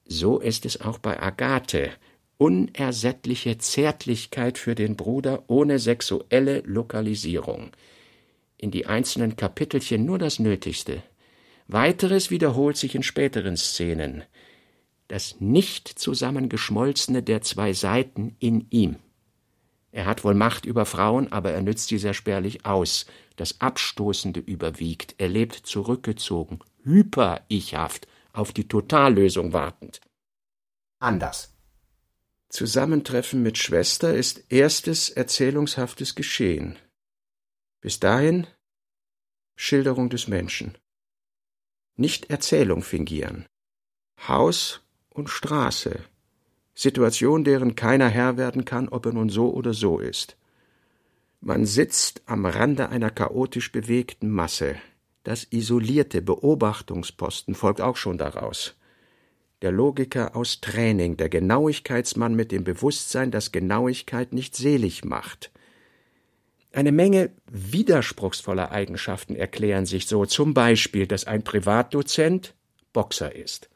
[0.05, 1.91] So ist es auch bei Agathe.
[2.37, 7.71] Unersättliche Zärtlichkeit für den Bruder ohne sexuelle Lokalisierung.
[8.57, 11.03] In die einzelnen Kapitelchen nur das Nötigste.
[11.67, 14.23] Weiteres wiederholt sich in späteren Szenen.
[15.13, 18.95] Das nicht zusammengeschmolzene der zwei Seiten in ihm.
[19.91, 23.05] Er hat wohl Macht über Frauen, aber er nützt sie sehr spärlich aus.
[23.35, 25.13] Das Abstoßende überwiegt.
[25.19, 30.01] Er lebt zurückgezogen, hyper-ichhaft, auf die Totallösung wartend.
[30.97, 31.53] Anders.
[32.49, 36.79] Zusammentreffen mit Schwester ist erstes erzählungshaftes Geschehen.
[37.81, 38.47] Bis dahin
[39.55, 40.75] Schilderung des Menschen.
[41.97, 43.45] Nicht Erzählung fingieren.
[44.27, 44.79] Haus
[45.13, 45.99] und Straße.
[46.75, 50.37] Situation, deren keiner Herr werden kann, ob er nun so oder so ist.
[51.39, 54.75] Man sitzt am Rande einer chaotisch bewegten Masse.
[55.23, 58.75] Das isolierte Beobachtungsposten folgt auch schon daraus.
[59.61, 65.51] Der Logiker aus Training, der Genauigkeitsmann mit dem Bewusstsein, dass Genauigkeit nicht selig macht.
[66.73, 72.55] Eine Menge widerspruchsvoller Eigenschaften erklären sich so, zum Beispiel, dass ein Privatdozent
[72.93, 73.69] Boxer ist.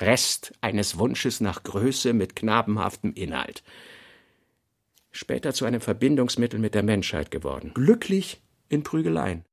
[0.00, 3.62] Rest eines Wunsches nach Größe mit knabenhaftem Inhalt.
[5.10, 7.72] Später zu einem Verbindungsmittel mit der Menschheit geworden.
[7.74, 9.44] Glücklich in Prügeleien.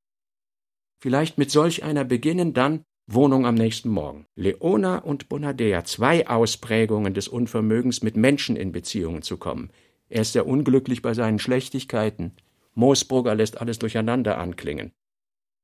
[0.99, 4.25] Vielleicht mit solch einer beginnen, dann Wohnung am nächsten Morgen.
[4.35, 9.69] Leona und Bonadea, zwei Ausprägungen des Unvermögens, mit Menschen in Beziehungen zu kommen.
[10.09, 12.35] Er ist sehr unglücklich bei seinen Schlechtigkeiten.
[12.73, 14.91] Moosbrugger lässt alles durcheinander anklingen.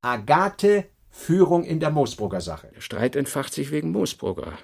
[0.01, 2.71] Agathe, Führung in der Moosbrugger Sache.
[2.75, 4.57] Der Streit entfacht sich wegen Moosbrugger.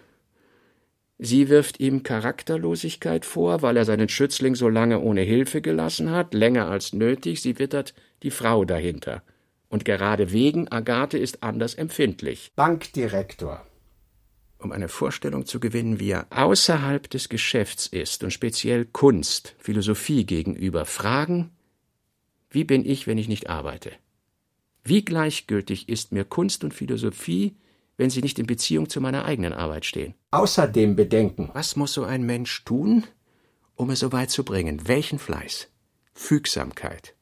[1.19, 6.34] Sie wirft ihm Charakterlosigkeit vor, weil er seinen Schützling so lange ohne Hilfe gelassen hat,
[6.34, 7.41] länger als nötig.
[7.41, 9.23] Sie wittert die Frau dahinter.
[9.67, 12.51] Und gerade wegen Agathe ist anders empfindlich.
[12.56, 13.65] Bankdirektor.
[14.60, 20.25] Um eine Vorstellung zu gewinnen, wie er außerhalb des Geschäfts ist und speziell Kunst, Philosophie
[20.25, 21.51] gegenüber, fragen,
[22.49, 23.91] wie bin ich, wenn ich nicht arbeite?
[24.84, 27.56] Wie gleichgültig ist mir Kunst und Philosophie,
[27.97, 30.13] wenn sie nicht in Beziehung zu meiner eigenen Arbeit stehen?
[30.31, 31.49] Außerdem bedenken.
[31.53, 33.05] Was muss so ein Mensch tun,
[33.75, 34.88] um es so weit zu bringen?
[34.88, 35.67] Welchen Fleiß?
[36.13, 37.15] Fügsamkeit?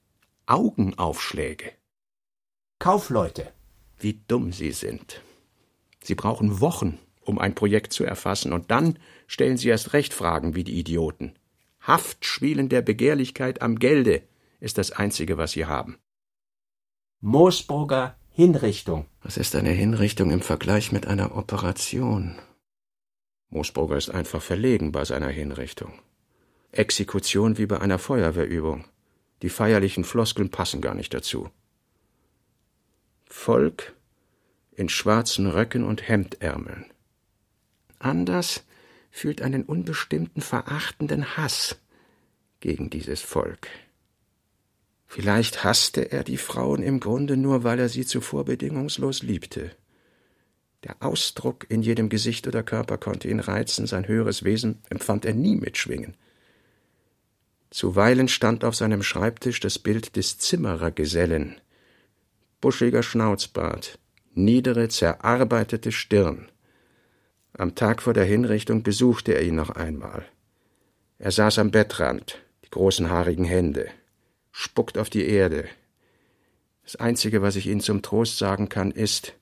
[0.46, 1.72] Augenaufschläge?
[2.80, 3.52] Kaufleute.
[3.98, 5.22] Wie dumm sie sind.
[6.04, 10.56] Sie brauchen Wochen, um ein Projekt zu erfassen, und dann stellen sie erst recht Fragen
[10.56, 11.34] wie die Idioten.
[11.82, 14.24] Haftschwielen der Begehrlichkeit am Gelde
[14.60, 15.98] ist das Einzige, was sie haben.
[17.22, 19.06] Moosbrugger Hinrichtung.
[19.24, 22.36] Was ist eine Hinrichtung im Vergleich mit einer Operation?
[23.48, 26.02] Moosbrugger ist einfach verlegen bei seiner Hinrichtung.
[26.74, 28.84] Exekution wie bei einer Feuerwehrübung.
[29.42, 31.50] Die feierlichen Floskeln passen gar nicht dazu.
[33.30, 33.96] Volk
[34.74, 36.92] in schwarzen Röcken und Hemdärmeln.
[38.00, 38.66] Anders
[39.12, 41.78] fühlt einen unbestimmten verachtenden Hass
[42.60, 43.70] gegen dieses Volk.
[45.08, 49.72] Vielleicht hasste er die Frauen im Grunde nur, weil er sie zuvor bedingungslos liebte.
[50.84, 55.34] Der Ausdruck in jedem Gesicht oder Körper konnte ihn reizen, sein höheres Wesen empfand er
[55.34, 56.16] nie mitschwingen.
[57.72, 61.60] Zuweilen stand auf seinem Schreibtisch das Bild des Zimmerergesellen,
[62.62, 64.00] buschiger Schnauzbart,
[64.34, 66.52] niedere, zerarbeitete Stirn.
[67.54, 70.26] Am Tag vor der Hinrichtung besuchte er ihn noch einmal.
[71.18, 73.90] Er saß am Bettrand, die großen haarigen Hände,
[74.58, 75.68] spuckt auf die Erde.
[76.84, 79.34] Das Einzige, was ich Ihnen zum Trost sagen kann, ist,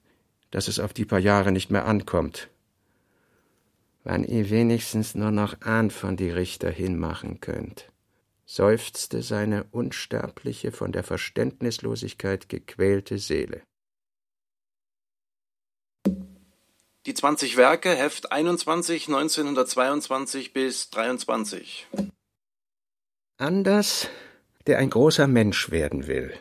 [0.49, 2.49] dass es auf die paar Jahre nicht mehr ankommt.
[4.03, 7.91] Wann ihr wenigstens nur noch ahnt von die Richter hinmachen könnt,
[8.45, 13.61] seufzte seine unsterbliche, von der Verständnislosigkeit gequälte Seele.
[17.05, 21.87] Die 20 Werke, Heft 21, 1922 bis 23.
[23.37, 24.09] Anders
[24.67, 26.33] der ein großer Mensch werden will.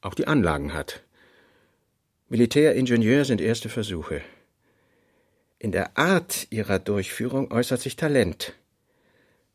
[0.00, 1.02] Auch die Anlagen hat.
[2.28, 4.20] Militär, Ingenieur sind erste Versuche.
[5.58, 8.54] In der Art ihrer Durchführung äußert sich Talent.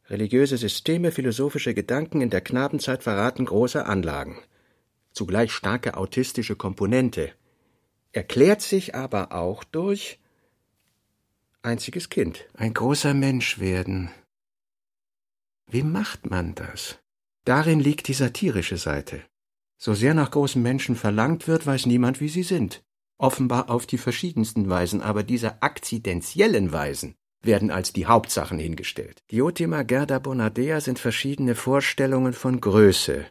[0.10, 4.40] Religiöse Systeme, philosophische Gedanken in der Knabenzeit verraten große Anlagen.
[5.12, 7.32] Zugleich starke autistische Komponente.
[8.12, 10.18] Erklärt sich aber auch durch
[11.62, 12.46] einziges Kind.
[12.56, 14.10] Ein großer Mensch werden.
[15.68, 16.98] Wie macht man das?
[17.50, 19.24] Darin liegt die satirische Seite.
[19.80, 22.84] So sehr nach großen Menschen verlangt wird, weiß niemand, wie sie sind.
[23.18, 29.24] Offenbar auf die verschiedensten Weisen, aber diese akzidentiellen Weisen werden als die Hauptsachen hingestellt.
[29.32, 33.26] Diotima, Gerda, Bonadea sind verschiedene Vorstellungen von Größe.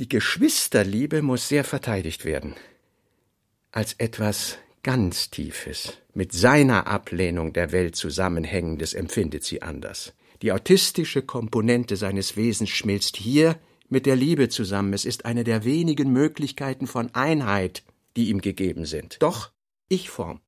[0.00, 2.56] Die Geschwisterliebe muss sehr verteidigt werden.
[3.70, 10.14] Als etwas ganz Tiefes, mit seiner Ablehnung der Welt zusammenhängendes empfindet sie anders.
[10.42, 14.92] Die autistische Komponente seines Wesens schmilzt hier mit der Liebe zusammen.
[14.92, 17.84] Es ist eine der wenigen Möglichkeiten von Einheit,
[18.16, 19.16] die ihm gegeben sind.
[19.20, 19.52] Doch
[19.88, 20.40] Ich-Form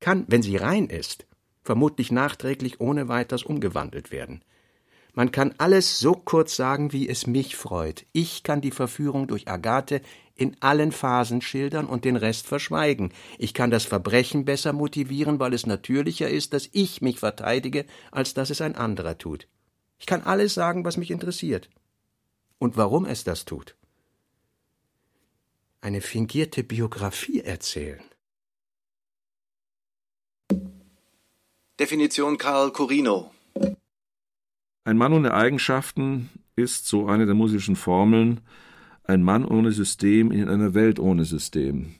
[0.00, 1.26] kann, wenn sie rein ist,
[1.62, 4.42] vermutlich nachträglich ohne weiteres umgewandelt werden.
[5.18, 8.06] Man kann alles so kurz sagen, wie es mich freut.
[8.12, 10.00] Ich kann die Verführung durch Agathe
[10.36, 13.12] in allen Phasen schildern und den Rest verschweigen.
[13.36, 18.32] Ich kann das Verbrechen besser motivieren, weil es natürlicher ist, dass ich mich verteidige, als
[18.32, 19.48] dass es ein anderer tut.
[19.98, 21.68] Ich kann alles sagen, was mich interessiert.
[22.60, 23.74] Und warum es das tut.
[25.80, 28.04] Eine fingierte Biografie erzählen.
[31.76, 33.32] Definition Karl Corino.
[34.88, 38.40] Ein Mann ohne Eigenschaften ist, so eine der musischen Formeln,
[39.04, 41.96] ein Mann ohne System in einer Welt ohne System.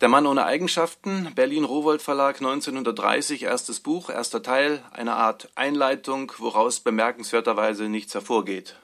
[0.00, 6.32] Der Mann ohne Eigenschaften, Berlin Rowold Verlag 1930, erstes Buch, erster Teil, eine Art Einleitung,
[6.38, 8.74] woraus bemerkenswerterweise nichts hervorgeht.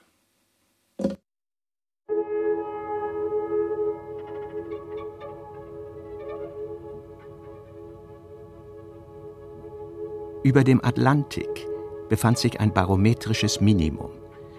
[10.44, 11.68] Über dem Atlantik
[12.08, 14.10] befand sich ein barometrisches Minimum.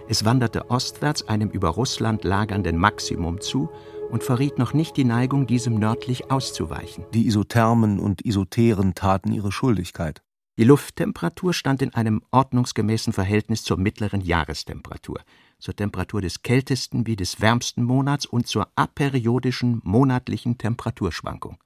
[0.07, 3.69] Es wanderte ostwärts einem über Russland lagernden Maximum zu
[4.09, 7.03] und verriet noch nicht die Neigung, diesem nördlich auszuweichen.
[7.13, 10.21] Die Isothermen und Isoteren taten ihre Schuldigkeit.
[10.57, 15.19] Die Lufttemperatur stand in einem ordnungsgemäßen Verhältnis zur mittleren Jahrestemperatur,
[15.59, 21.57] zur Temperatur des kältesten wie des wärmsten Monats und zur aperiodischen monatlichen Temperaturschwankung.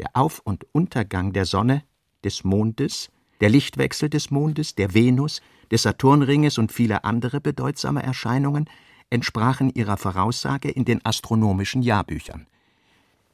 [0.00, 1.84] Der Auf- und Untergang der Sonne,
[2.24, 8.68] des Mondes, der Lichtwechsel des Mondes, der Venus, des Saturnringes und viele andere bedeutsame Erscheinungen
[9.10, 12.46] entsprachen ihrer Voraussage in den astronomischen Jahrbüchern.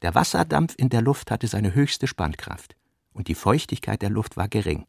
[0.02, 2.76] Der Wasserdampf in der Luft hatte seine höchste Spannkraft,
[3.12, 4.86] und die Feuchtigkeit der Luft war gering.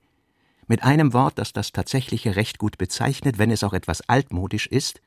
[0.67, 4.99] Mit einem Wort, das das Tatsächliche recht gut bezeichnet, wenn es auch etwas altmodisch ist,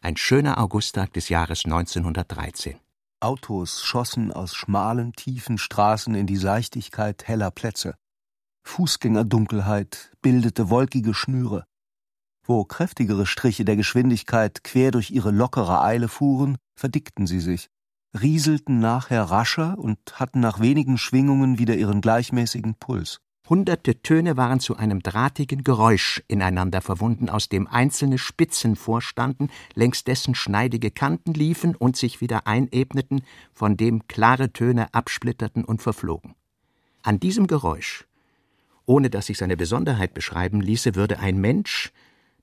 [0.00, 2.76] ein schöner Augusttag des Jahres 1913.
[3.20, 7.94] Autos schossen aus schmalen, tiefen Straßen in die Seichtigkeit heller Plätze.
[8.64, 11.64] Fußgängerdunkelheit bildete wolkige Schnüre.
[12.44, 17.68] Wo kräftigere Striche der Geschwindigkeit quer durch ihre lockere Eile fuhren, verdickten sie sich,
[18.20, 23.20] rieselten nachher rascher und hatten nach wenigen Schwingungen wieder ihren gleichmäßigen Puls.
[23.48, 30.04] Hunderte Töne waren zu einem drahtigen Geräusch ineinander verwunden, aus dem einzelne Spitzen vorstanden, längs
[30.04, 33.22] dessen schneidige Kanten liefen und sich wieder einebneten,
[33.52, 36.34] von dem klare Töne absplitterten und verflogen.
[37.02, 38.06] An diesem Geräusch
[38.86, 41.92] ohne dass sich seine Besonderheit beschreiben ließe, würde ein Mensch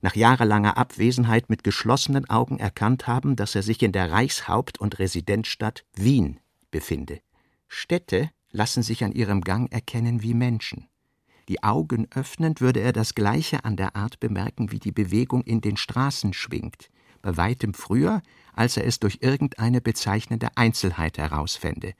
[0.01, 4.99] nach jahrelanger Abwesenheit mit geschlossenen Augen erkannt haben, dass er sich in der Reichshaupt- und
[4.99, 6.39] Residenzstadt Wien
[6.71, 7.19] befinde.
[7.67, 10.87] Städte lassen sich an ihrem Gang erkennen wie Menschen.
[11.49, 15.61] Die Augen öffnend würde er das Gleiche an der Art bemerken, wie die Bewegung in
[15.61, 16.89] den Straßen schwingt,
[17.21, 18.21] bei weitem früher,
[18.53, 21.93] als er es durch irgendeine bezeichnende Einzelheit herausfände.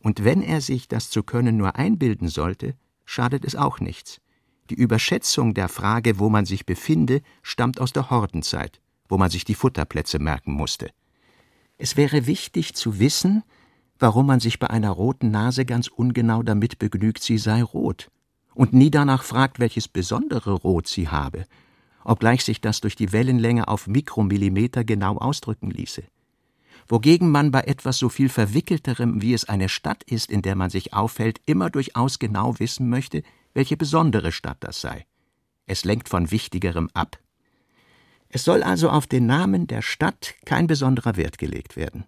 [0.00, 4.20] Und wenn er sich das zu können nur einbilden sollte, schadet es auch nichts.
[4.68, 9.44] Die Überschätzung der Frage, wo man sich befinde, stammt aus der Hordenzeit, wo man sich
[9.44, 10.90] die Futterplätze merken musste.
[11.78, 13.44] Es wäre wichtig zu wissen,
[13.98, 18.10] warum man sich bei einer roten Nase ganz ungenau damit begnügt, sie sei rot,
[18.54, 21.46] und nie danach fragt, welches besondere Rot sie habe,
[22.04, 26.02] obgleich sich das durch die Wellenlänge auf Mikromillimeter genau ausdrücken ließe
[26.88, 30.70] wogegen man bei etwas so viel Verwickelterem, wie es eine Stadt ist, in der man
[30.70, 33.22] sich aufhält, immer durchaus genau wissen möchte,
[33.54, 35.06] welche besondere Stadt das sei.
[35.66, 37.18] Es lenkt von Wichtigerem ab.
[38.28, 42.04] Es soll also auf den Namen der Stadt kein besonderer Wert gelegt werden.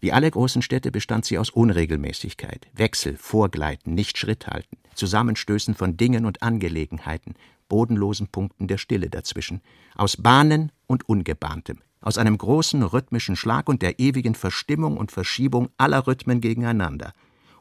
[0.00, 5.96] Wie alle großen Städte bestand sie aus Unregelmäßigkeit, Wechsel, Vorgleiten, nicht Schritt halten, Zusammenstößen von
[5.96, 7.34] Dingen und Angelegenheiten,
[7.68, 9.60] bodenlosen Punkten der Stille dazwischen,
[9.94, 15.68] aus Bahnen und Ungebahntem, aus einem großen rhythmischen Schlag und der ewigen Verstimmung und Verschiebung
[15.76, 17.12] aller Rhythmen gegeneinander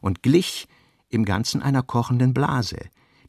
[0.01, 0.67] und glich
[1.09, 2.77] im Ganzen einer kochenden Blase,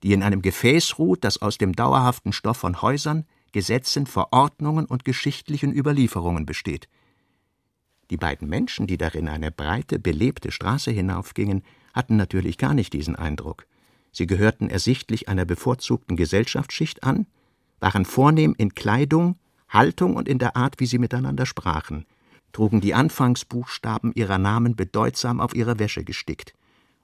[0.03, 5.05] die in einem Gefäß ruht, das aus dem dauerhaften Stoff von Häusern, Gesetzen, Verordnungen und
[5.05, 6.89] geschichtlichen Überlieferungen besteht.
[8.11, 13.17] Die beiden Menschen, die darin eine breite, belebte Straße hinaufgingen, hatten natürlich gar nicht diesen
[13.17, 13.67] Eindruck.
[14.13, 17.27] Sie gehörten ersichtlich einer bevorzugten Gesellschaftsschicht an,
[17.79, 19.37] waren vornehm in Kleidung,
[19.71, 22.05] Haltung und in der Art, wie sie miteinander sprachen,
[22.53, 26.55] trugen die Anfangsbuchstaben ihrer Namen bedeutsam auf ihre Wäsche gestickt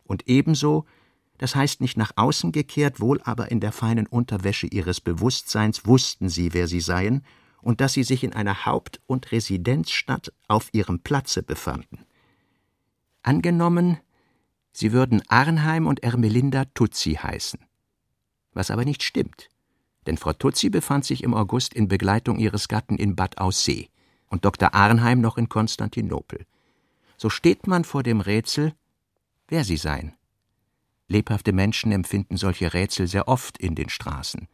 [0.04, 0.84] Und ebenso,
[1.38, 6.28] das heißt nicht nach außen gekehrt, wohl aber in der feinen Unterwäsche ihres Bewusstseins wussten
[6.28, 7.24] sie, wer sie seien
[7.60, 12.04] und dass sie sich in einer Haupt- und Residenzstadt auf ihrem Platze befanden.
[13.22, 13.98] Angenommen,
[14.72, 17.60] sie würden Arnheim und Ermelinda Tutsi heißen.
[18.52, 19.48] Was aber nicht stimmt,
[20.06, 23.88] denn Frau Tutsi befand sich im August in Begleitung ihres Gatten in Bad Aussee
[24.28, 24.74] und Dr.
[24.74, 26.46] Arnheim noch in Konstantinopel.
[27.16, 28.74] So steht man vor dem Rätsel,
[29.48, 30.12] wer sie seien.
[31.08, 34.48] Lebhafte Menschen empfinden solche Rätsel sehr oft in den Straßen.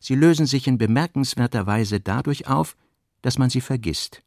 [0.00, 2.76] Sie lösen sich in bemerkenswerter Weise dadurch auf,
[3.22, 4.22] dass man sie vergisst.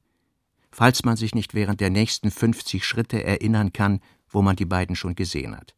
[0.71, 4.95] Falls man sich nicht während der nächsten 50 Schritte erinnern kann, wo man die beiden
[4.95, 5.75] schon gesehen hat.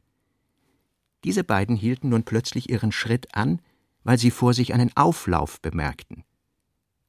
[1.23, 3.61] Diese beiden hielten nun plötzlich ihren Schritt an,
[4.03, 6.23] weil sie vor sich einen Auflauf bemerkten.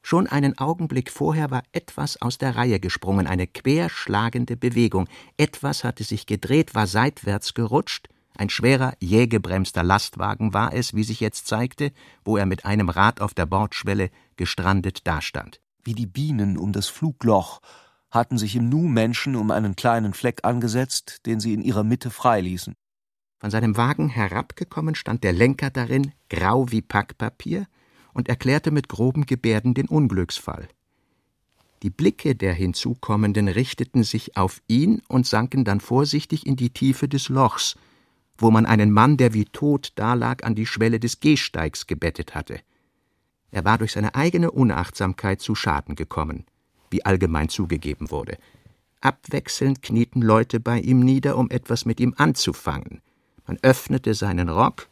[0.03, 5.09] Schon einen Augenblick vorher war etwas aus der Reihe gesprungen, eine querschlagende Bewegung.
[5.38, 8.09] Etwas hatte sich gedreht, war seitwärts gerutscht.
[8.36, 11.90] Ein schwerer, jäh gebremster Lastwagen war es, wie sich jetzt zeigte,
[12.22, 15.61] wo er mit einem Rad auf der Bordschwelle gestrandet dastand.
[15.82, 17.61] Wie die Bienen um das Flugloch
[18.11, 22.11] hatten sich im Nu Menschen um einen kleinen Fleck angesetzt, den sie in ihrer Mitte
[22.11, 22.74] freiließen.
[23.45, 27.66] Von seinem Wagen herabgekommen stand der Lenker darin, grau wie Packpapier,
[28.14, 30.66] und erklärte mit groben Gebärden den Unglücksfall.
[31.82, 37.07] Die Blicke der Hinzukommenden richteten sich auf ihn und sanken dann vorsichtig in die Tiefe
[37.07, 37.76] des Lochs,
[38.38, 42.61] wo man einen Mann, der wie tot dalag, an die Schwelle des Gehsteigs gebettet hatte.
[43.51, 46.47] Er war durch seine eigene Unachtsamkeit zu Schaden gekommen,
[46.88, 48.38] wie allgemein zugegeben wurde.
[49.03, 53.03] Abwechselnd knieten Leute bei ihm nieder, um etwas mit ihm anzufangen.
[53.47, 54.88] Man öffnete seinen Rock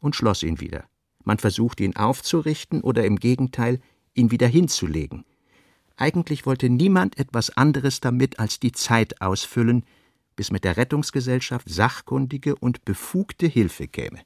[0.00, 0.84] und schloss ihn wieder.
[1.24, 3.80] Man versuchte ihn aufzurichten oder im Gegenteil
[4.14, 5.24] ihn wieder hinzulegen.
[5.96, 9.84] Eigentlich wollte niemand etwas anderes damit als die Zeit ausfüllen,
[10.36, 14.20] bis mit der Rettungsgesellschaft sachkundige und befugte Hilfe käme.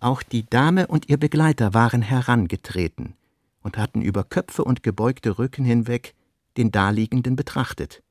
[0.00, 3.14] Auch die Dame und ihr Begleiter waren herangetreten
[3.62, 6.14] und hatten über Köpfe und gebeugte Rücken hinweg
[6.56, 8.02] den Daliegenden betrachtet.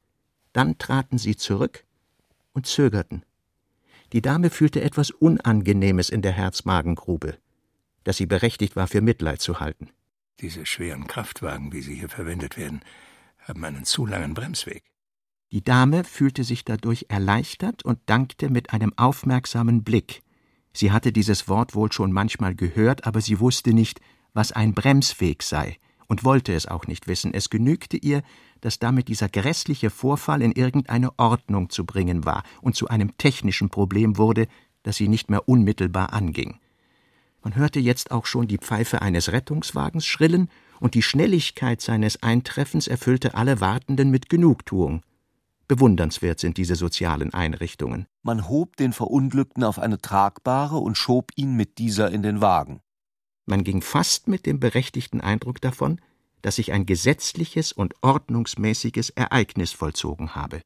[0.54, 1.86] Dann traten sie zurück
[2.54, 3.24] und zögerten.
[4.14, 7.38] Die Dame fühlte etwas Unangenehmes in der Herzmagengrube
[8.08, 9.90] dass sie berechtigt war, für Mitleid zu halten.
[10.40, 12.80] Diese schweren Kraftwagen, wie sie hier verwendet werden,
[13.40, 14.84] haben einen zu langen Bremsweg.
[15.52, 20.22] Die Dame fühlte sich dadurch erleichtert und dankte mit einem aufmerksamen Blick.
[20.72, 24.00] Sie hatte dieses Wort wohl schon manchmal gehört, aber sie wusste nicht,
[24.34, 25.78] was ein Bremsweg sei
[26.08, 27.34] und wollte es auch nicht wissen.
[27.34, 28.24] Es genügte ihr,
[28.62, 33.70] dass damit dieser grässliche Vorfall in irgendeine Ordnung zu bringen war und zu einem technischen
[33.70, 34.48] Problem wurde,
[34.84, 36.60] das sie nicht mehr unmittelbar anging.
[37.44, 40.50] Man hörte jetzt auch schon die Pfeife eines Rettungswagens schrillen,
[40.80, 45.02] und die Schnelligkeit seines Eintreffens erfüllte alle Wartenden mit Genugtuung.
[45.68, 48.06] Bewundernswert sind diese sozialen Einrichtungen.
[48.24, 52.82] Man hob den Verunglückten auf eine tragbare und schob ihn mit dieser in den Wagen.
[53.46, 56.00] Man ging fast mit dem berechtigten Eindruck davon,
[56.42, 60.62] dass sich ein gesetzliches und ordnungsmäßiges Ereignis vollzogen habe.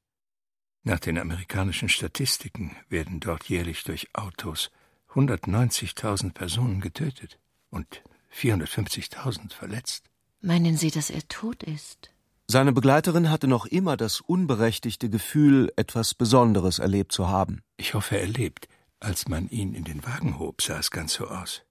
[0.83, 4.71] Nach den amerikanischen Statistiken werden dort jährlich durch Autos
[5.13, 7.37] 190.000 Personen getötet
[7.69, 8.03] und
[8.33, 10.05] 450.000 verletzt.
[10.41, 12.11] Meinen Sie, dass er tot ist?
[12.47, 17.61] Seine Begleiterin hatte noch immer das unberechtigte Gefühl, etwas Besonderes erlebt zu haben.
[17.77, 18.67] Ich hoffe, er lebt.
[18.99, 21.63] Als man ihn in den Wagen hob, sah es ganz so aus.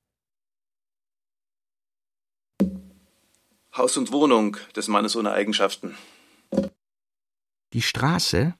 [3.76, 5.94] Haus und Wohnung des Mannes ohne Eigenschaften.
[7.72, 8.54] Die Straße,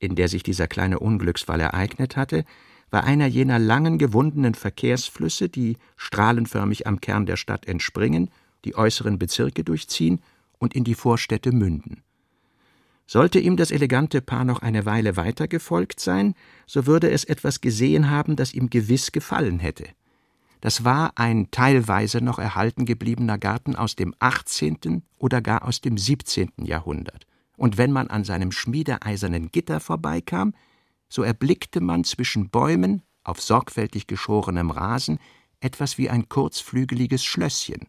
[0.00, 2.44] in der sich dieser kleine Unglücksfall ereignet hatte,
[2.90, 8.30] war einer jener langen, gewundenen Verkehrsflüsse, die strahlenförmig am Kern der Stadt entspringen,
[8.64, 10.20] die äußeren Bezirke durchziehen
[10.58, 12.02] und in die Vorstädte münden.
[13.06, 16.34] Sollte ihm das elegante Paar noch eine Weile weiter gefolgt sein,
[16.66, 19.84] so würde es etwas gesehen haben, das ihm gewiss gefallen hätte.
[20.60, 25.02] Das war ein teilweise noch erhalten gebliebener Garten aus dem 18.
[25.18, 26.52] oder gar aus dem 17.
[26.62, 27.26] Jahrhundert.
[27.56, 30.54] Und wenn man an seinem schmiedeeisernen Gitter vorbeikam,
[31.08, 35.18] so erblickte man zwischen Bäumen auf sorgfältig geschorenem Rasen
[35.60, 37.88] etwas wie ein kurzflügeliges Schlösschen,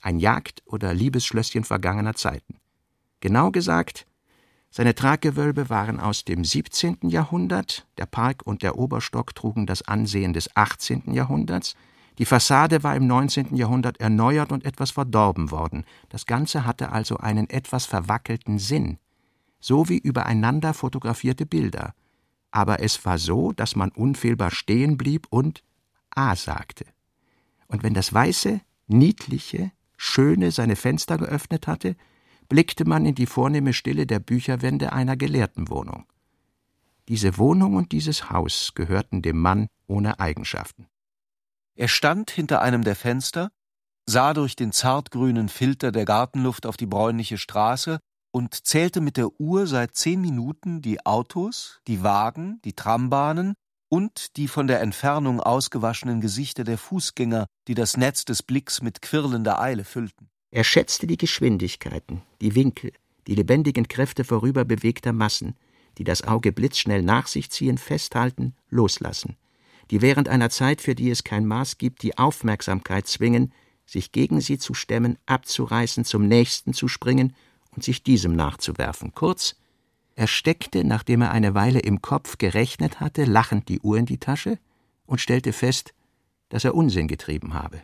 [0.00, 2.56] ein Jagd- oder Liebesschlösschen vergangener Zeiten.
[3.20, 4.06] Genau gesagt,
[4.70, 6.98] seine Traggewölbe waren aus dem 17.
[7.02, 11.14] Jahrhundert, der Park und der Oberstock trugen das Ansehen des 18.
[11.14, 11.76] Jahrhunderts,
[12.18, 13.56] die Fassade war im 19.
[13.56, 18.98] Jahrhundert erneuert und etwas verdorben worden, das Ganze hatte also einen etwas verwackelten Sinn,
[19.60, 21.94] so wie übereinander fotografierte Bilder,
[22.50, 25.64] aber es war so, dass man unfehlbar stehen blieb und
[26.10, 26.86] A sagte.
[27.66, 31.96] Und wenn das weiße, niedliche, schöne seine Fenster geöffnet hatte,
[32.48, 36.04] blickte man in die vornehme Stille der Bücherwände einer Gelehrtenwohnung.
[37.08, 40.86] Diese Wohnung und dieses Haus gehörten dem Mann ohne Eigenschaften.
[41.76, 43.50] Er stand hinter einem der Fenster,
[44.06, 47.98] sah durch den zartgrünen Filter der Gartenluft auf die bräunliche Straße
[48.32, 53.54] und zählte mit der Uhr seit zehn Minuten die Autos, die Wagen, die Trambahnen
[53.88, 59.02] und die von der Entfernung ausgewaschenen Gesichter der Fußgänger, die das Netz des Blicks mit
[59.02, 60.28] quirlender Eile füllten.
[60.50, 62.92] Er schätzte die Geschwindigkeiten, die Winkel,
[63.26, 65.56] die lebendigen Kräfte vorüberbewegter Massen,
[65.98, 69.36] die das Auge blitzschnell nach sich ziehen, festhalten, loslassen,
[69.90, 73.52] die während einer Zeit, für die es kein Maß gibt, die Aufmerksamkeit zwingen,
[73.86, 77.34] sich gegen sie zu stemmen, abzureißen, zum nächsten zu springen
[77.72, 79.12] und sich diesem nachzuwerfen.
[79.14, 79.56] Kurz,
[80.16, 84.18] er steckte, nachdem er eine Weile im Kopf gerechnet hatte, lachend die Uhr in die
[84.18, 84.58] Tasche
[85.06, 85.92] und stellte fest,
[86.48, 87.80] dass er Unsinn getrieben habe.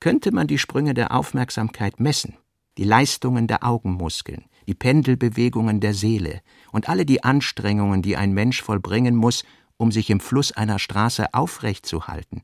[0.00, 2.36] Könnte man die Sprünge der Aufmerksamkeit messen,
[2.78, 6.40] die Leistungen der Augenmuskeln, die Pendelbewegungen der Seele
[6.72, 9.44] und alle die Anstrengungen, die ein Mensch vollbringen muss,
[9.80, 12.42] um sich im Fluss einer Straße aufrecht zu halten.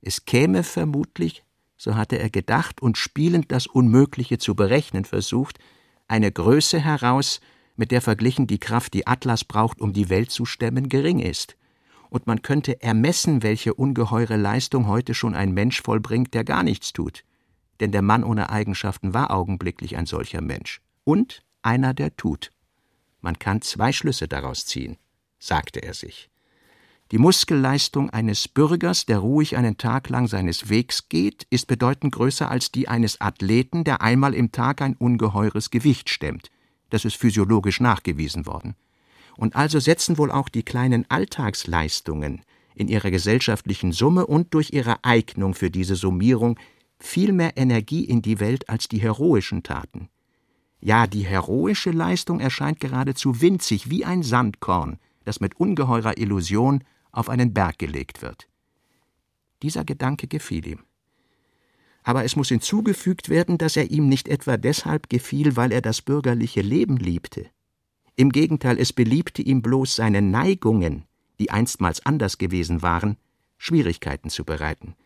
[0.00, 1.44] Es käme vermutlich,
[1.76, 5.58] so hatte er gedacht und spielend das Unmögliche zu berechnen versucht,
[6.08, 7.40] eine Größe heraus,
[7.76, 11.56] mit der verglichen die Kraft, die Atlas braucht, um die Welt zu stemmen, gering ist.
[12.08, 16.94] Und man könnte ermessen, welche ungeheure Leistung heute schon ein Mensch vollbringt, der gar nichts
[16.94, 17.22] tut.
[17.80, 20.80] Denn der Mann ohne Eigenschaften war augenblicklich ein solcher Mensch.
[21.04, 22.50] Und einer, der tut.
[23.20, 24.96] Man kann zwei Schlüsse daraus ziehen,
[25.38, 26.31] sagte er sich.
[27.12, 32.50] Die Muskelleistung eines Bürgers, der ruhig einen Tag lang seines Wegs geht, ist bedeutend größer
[32.50, 36.48] als die eines Athleten, der einmal im Tag ein ungeheures Gewicht stemmt.
[36.88, 38.76] Das ist physiologisch nachgewiesen worden.
[39.36, 42.40] Und also setzen wohl auch die kleinen Alltagsleistungen
[42.74, 46.58] in ihrer gesellschaftlichen Summe und durch ihre Eignung für diese Summierung
[46.98, 50.08] viel mehr Energie in die Welt als die heroischen Taten.
[50.80, 54.96] Ja, die heroische Leistung erscheint geradezu winzig wie ein Sandkorn,
[55.26, 56.82] das mit ungeheurer Illusion
[57.12, 58.48] auf einen Berg gelegt wird.
[59.62, 60.80] Dieser Gedanke gefiel ihm.
[62.02, 66.02] Aber es muss hinzugefügt werden, dass er ihm nicht etwa deshalb gefiel, weil er das
[66.02, 67.46] bürgerliche Leben liebte.
[68.16, 71.04] Im Gegenteil, es beliebte ihm bloß seine Neigungen,
[71.38, 73.16] die einstmals anders gewesen waren,
[73.56, 74.96] Schwierigkeiten zu bereiten.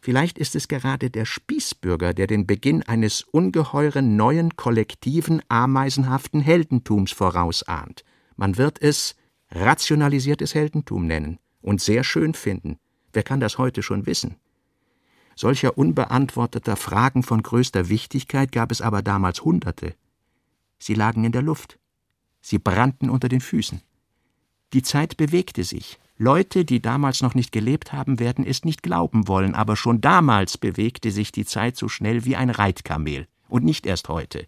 [0.00, 7.10] Vielleicht ist es gerade der Spießbürger, der den Beginn eines ungeheuren neuen kollektiven ameisenhaften Heldentums
[7.10, 8.04] vorausahnt.
[8.36, 9.16] Man wird es
[9.54, 12.78] rationalisiertes Heldentum nennen und sehr schön finden.
[13.12, 14.36] Wer kann das heute schon wissen?
[15.36, 19.94] Solcher unbeantworteter Fragen von größter Wichtigkeit gab es aber damals Hunderte.
[20.78, 21.78] Sie lagen in der Luft.
[22.40, 23.80] Sie brannten unter den Füßen.
[24.72, 25.98] Die Zeit bewegte sich.
[26.16, 30.58] Leute, die damals noch nicht gelebt haben, werden es nicht glauben wollen, aber schon damals
[30.58, 34.46] bewegte sich die Zeit so schnell wie ein Reitkamel, und nicht erst heute.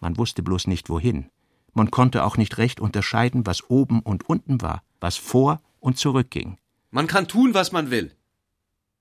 [0.00, 1.30] Man wusste bloß nicht wohin.
[1.76, 6.56] Man konnte auch nicht recht unterscheiden, was oben und unten war, was vor und zurückging.
[6.90, 8.12] Man kann tun, was man will.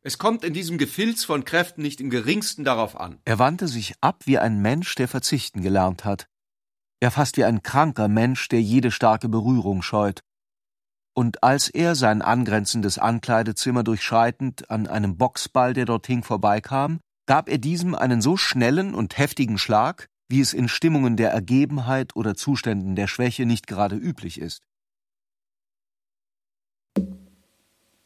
[0.01, 3.17] Es kommt in diesem Gefilz von Kräften nicht im geringsten darauf an.
[3.25, 6.27] Er wandte sich ab wie ein Mensch, der verzichten gelernt hat.
[7.01, 10.21] Ja, fast wie ein kranker Mensch, der jede starke Berührung scheut
[11.15, 17.49] und als er sein angrenzendes Ankleidezimmer durchschreitend an einem Boxball, der dort hing, vorbeikam, gab
[17.49, 22.35] er diesem einen so schnellen und heftigen Schlag, wie es in Stimmungen der Ergebenheit oder
[22.35, 24.63] Zuständen der Schwäche nicht gerade üblich ist.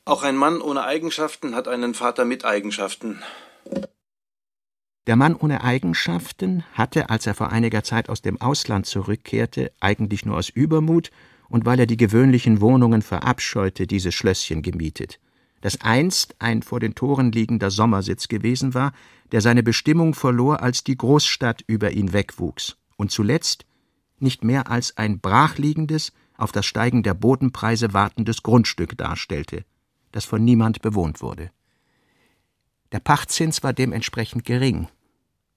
[0.05, 3.21] Auch ein Mann ohne Eigenschaften hat einen Vater mit Eigenschaften.
[5.05, 10.25] Der Mann ohne Eigenschaften hatte, als er vor einiger Zeit aus dem Ausland zurückkehrte, eigentlich
[10.25, 11.11] nur aus Übermut
[11.47, 15.19] und weil er die gewöhnlichen Wohnungen verabscheute, dieses Schlösschen gemietet,
[15.61, 18.93] das einst ein vor den Toren liegender Sommersitz gewesen war,
[19.31, 23.65] der seine Bestimmung verlor, als die Großstadt über ihn wegwuchs und zuletzt
[24.19, 29.65] nicht mehr als ein brachliegendes, auf das Steigen der Bodenpreise wartendes Grundstück darstellte,
[30.11, 31.51] das von niemand bewohnt wurde.
[32.91, 34.87] Der Pachtzins war dementsprechend gering,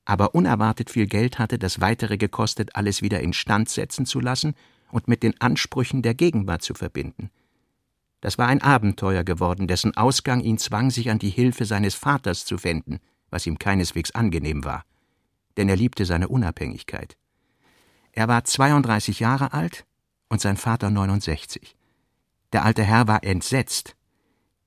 [0.04, 4.54] aber unerwartet viel Geld hatte das weitere gekostet, alles wieder instand setzen zu lassen
[4.90, 7.30] und mit den Ansprüchen der Gegenwart zu verbinden.
[8.22, 12.46] Das war ein Abenteuer geworden, dessen Ausgang ihn zwang, sich an die Hilfe seines Vaters
[12.46, 13.00] zu wenden,
[13.30, 14.84] was ihm keineswegs angenehm war,
[15.56, 17.16] denn er liebte seine Unabhängigkeit.
[18.12, 19.84] Er war 32 Jahre alt
[20.28, 21.76] und sein Vater 69.
[22.52, 23.96] Der alte Herr war entsetzt,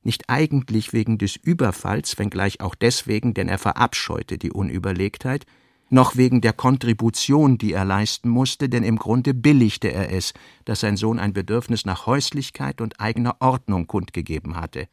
[0.04, 5.46] nicht eigentlich wegen des Überfalls, wenngleich auch deswegen, denn er verabscheute die Unüberlegtheit,
[5.90, 10.34] noch wegen der Kontribution, die er leisten musste, denn im Grunde billigte er es,
[10.66, 14.88] dass sein Sohn ein Bedürfnis nach Häuslichkeit und eigener Ordnung kundgegeben hatte.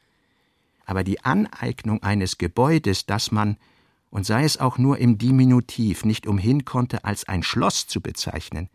[0.84, 3.56] Aber die Aneignung eines Gebäudes, das man,
[4.10, 8.68] und sei es auch nur im Diminutiv, nicht umhin konnte, als ein Schloss zu bezeichnen,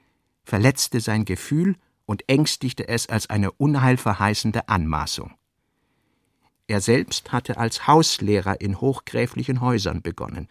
[0.43, 5.34] verletzte sein Gefühl und ängstigte es als eine unheilverheißende Anmaßung.
[6.68, 10.47] Er selbst hatte als Hauslehrer in hochgräflichen Häusern begonnen,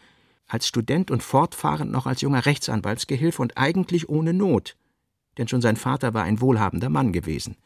[0.47, 4.76] als Student und fortfahrend noch als junger Rechtsanwaltsgehilfe und eigentlich ohne Not,
[5.38, 7.57] denn schon sein Vater war ein wohlhabender Mann gewesen.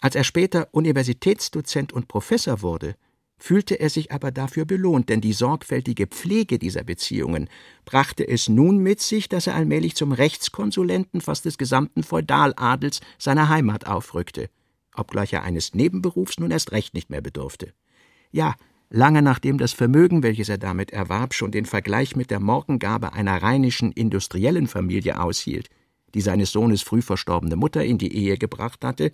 [0.00, 2.96] Als er später Universitätsdozent und Professor wurde,
[3.38, 7.48] fühlte er sich aber dafür belohnt, denn die sorgfältige Pflege dieser Beziehungen
[7.84, 13.48] brachte es nun mit sich, dass er allmählich zum Rechtskonsulenten fast des gesamten Feudaladels seiner
[13.48, 14.50] Heimat aufrückte,
[14.94, 17.72] obgleich er eines Nebenberufs nun erst recht nicht mehr bedurfte.
[18.30, 18.54] Ja,
[18.90, 23.42] lange nachdem das Vermögen, welches er damit erwarb, schon den Vergleich mit der Morgengabe einer
[23.42, 25.70] rheinischen industriellen Familie aushielt,
[26.14, 29.12] die seines Sohnes früh verstorbene Mutter in die Ehe gebracht hatte,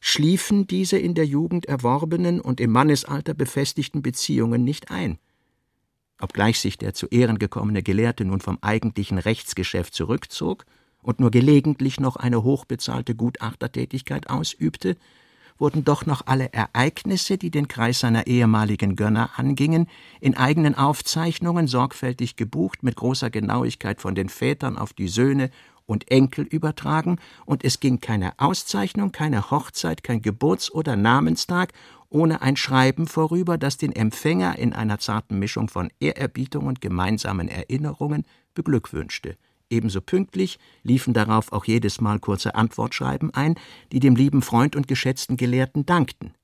[0.00, 5.18] schliefen diese in der Jugend erworbenen und im Mannesalter befestigten Beziehungen nicht ein.
[6.20, 10.66] Obgleich sich der zu Ehren gekommene Gelehrte nun vom eigentlichen Rechtsgeschäft zurückzog
[11.02, 14.96] und nur gelegentlich noch eine hochbezahlte Gutachtertätigkeit ausübte,
[15.58, 19.88] wurden doch noch alle Ereignisse, die den Kreis seiner ehemaligen Gönner angingen,
[20.20, 25.50] in eigenen Aufzeichnungen sorgfältig gebucht, mit großer Genauigkeit von den Vätern auf die Söhne
[25.86, 31.72] und Enkel übertragen, und es ging keine Auszeichnung, keine Hochzeit, kein Geburts- oder Namenstag
[32.08, 37.48] ohne ein Schreiben vorüber, das den Empfänger in einer zarten Mischung von Ehrerbietung und gemeinsamen
[37.48, 38.24] Erinnerungen
[38.54, 39.36] beglückwünschte.
[39.70, 43.56] Ebenso pünktlich liefen darauf auch jedes Mal kurze Antwortschreiben ein,
[43.92, 46.34] die dem lieben Freund und geschätzten Gelehrten dankten.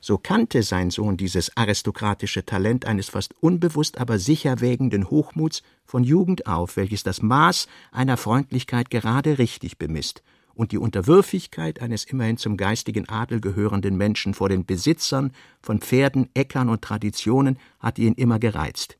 [0.00, 6.02] So kannte sein Sohn dieses aristokratische Talent eines fast unbewusst, aber sicher wägenden Hochmuts von
[6.02, 10.24] Jugend auf, welches das Maß einer Freundlichkeit gerade richtig bemisst
[10.54, 16.28] und die Unterwürfigkeit eines immerhin zum geistigen Adel gehörenden Menschen vor den Besitzern von Pferden,
[16.34, 18.98] Äckern und Traditionen hatte ihn immer gereizt.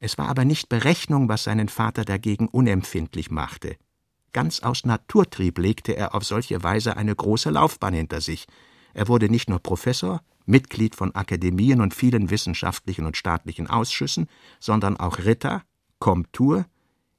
[0.00, 3.76] Es war aber nicht Berechnung, was seinen Vater dagegen unempfindlich machte.
[4.32, 8.46] Ganz aus Naturtrieb legte er auf solche Weise eine große Laufbahn hinter sich,
[8.94, 14.26] er wurde nicht nur Professor, Mitglied von Akademien und vielen wissenschaftlichen und staatlichen Ausschüssen,
[14.58, 15.62] sondern auch Ritter,
[15.98, 16.66] Komtur,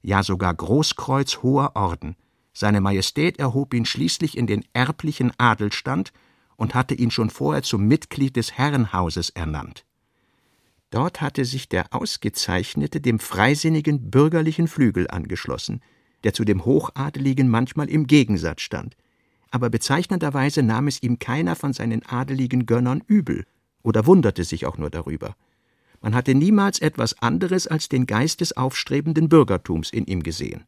[0.02, 2.16] ja sogar Großkreuz hoher Orden.
[2.52, 6.12] Seine Majestät erhob ihn schließlich in den erblichen Adelstand
[6.56, 9.86] und hatte ihn schon vorher zum Mitglied des Herrenhauses ernannt.
[10.92, 15.80] Dort hatte sich der Ausgezeichnete dem freisinnigen bürgerlichen Flügel angeschlossen,
[16.22, 18.96] der zu dem Hochadeligen manchmal im Gegensatz stand
[19.52, 23.44] aber bezeichnenderweise nahm es ihm keiner von seinen adeligen Gönnern übel
[23.82, 25.36] oder wunderte sich auch nur darüber.
[26.00, 30.64] Man hatte niemals etwas anderes als den Geist des aufstrebenden Bürgertums in ihm gesehen.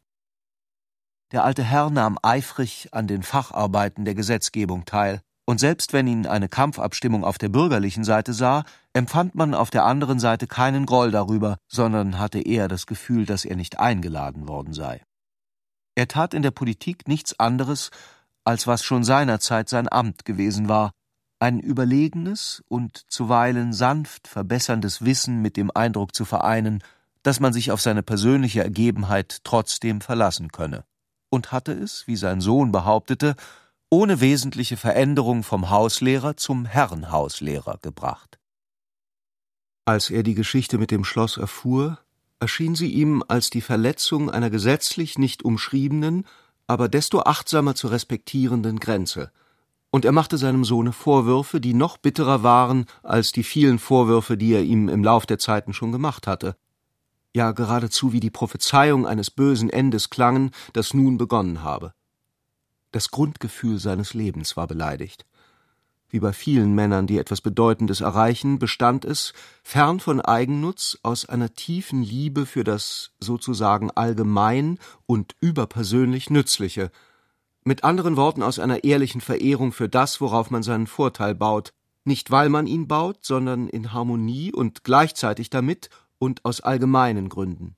[1.31, 6.25] Der alte Herr nahm eifrig an den Facharbeiten der Gesetzgebung teil, und selbst wenn ihn
[6.25, 11.11] eine Kampfabstimmung auf der bürgerlichen Seite sah, empfand man auf der anderen Seite keinen Groll
[11.11, 15.03] darüber, sondern hatte eher das Gefühl, dass er nicht eingeladen worden sei.
[15.95, 17.91] Er tat in der Politik nichts anderes,
[18.43, 20.91] als was schon seinerzeit sein Amt gewesen war,
[21.39, 26.81] ein überlegenes und zuweilen sanft verbesserndes Wissen mit dem Eindruck zu vereinen,
[27.23, 30.85] dass man sich auf seine persönliche Ergebenheit trotzdem verlassen könne,
[31.29, 33.35] und hatte es, wie sein Sohn behauptete,
[33.95, 38.39] ohne wesentliche Veränderung vom Hauslehrer zum Herrenhauslehrer gebracht.
[39.85, 41.99] Als er die Geschichte mit dem Schloss erfuhr,
[42.41, 46.25] erschien sie ihm als die Verletzung einer gesetzlich nicht umschriebenen
[46.67, 49.31] aber desto achtsamer zu respektierenden Grenze,
[49.91, 54.51] und er machte seinem Sohne Vorwürfe, die noch bitterer waren als die vielen Vorwürfe, die
[54.51, 56.57] er ihm im Lauf der Zeiten schon gemacht hatte.
[57.33, 61.93] Ja, geradezu wie die Prophezeiung eines bösen Endes klangen, das nun begonnen habe.
[62.95, 65.25] Das Grundgefühl seines Lebens war beleidigt.
[66.07, 69.33] Wie bei vielen Männern, die etwas Bedeutendes erreichen, bestand es,
[69.63, 76.89] fern von Eigennutz, aus einer tiefen Liebe für das sozusagen allgemein und überpersönlich Nützliche,
[77.65, 81.73] mit anderen Worten aus einer ehrlichen Verehrung für das, worauf man seinen Vorteil baut,
[82.05, 87.75] nicht weil man ihn baut, sondern in Harmonie und gleichzeitig damit und aus allgemeinen Gründen.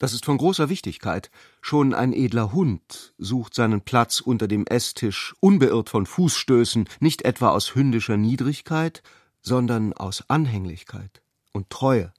[0.00, 1.30] Das ist von großer Wichtigkeit.
[1.60, 7.50] Schon ein edler Hund sucht seinen Platz unter dem Esstisch, unbeirrt von Fußstößen, nicht etwa
[7.50, 9.02] aus hündischer Niedrigkeit,
[9.42, 11.20] sondern aus Anhänglichkeit
[11.52, 12.14] und Treue.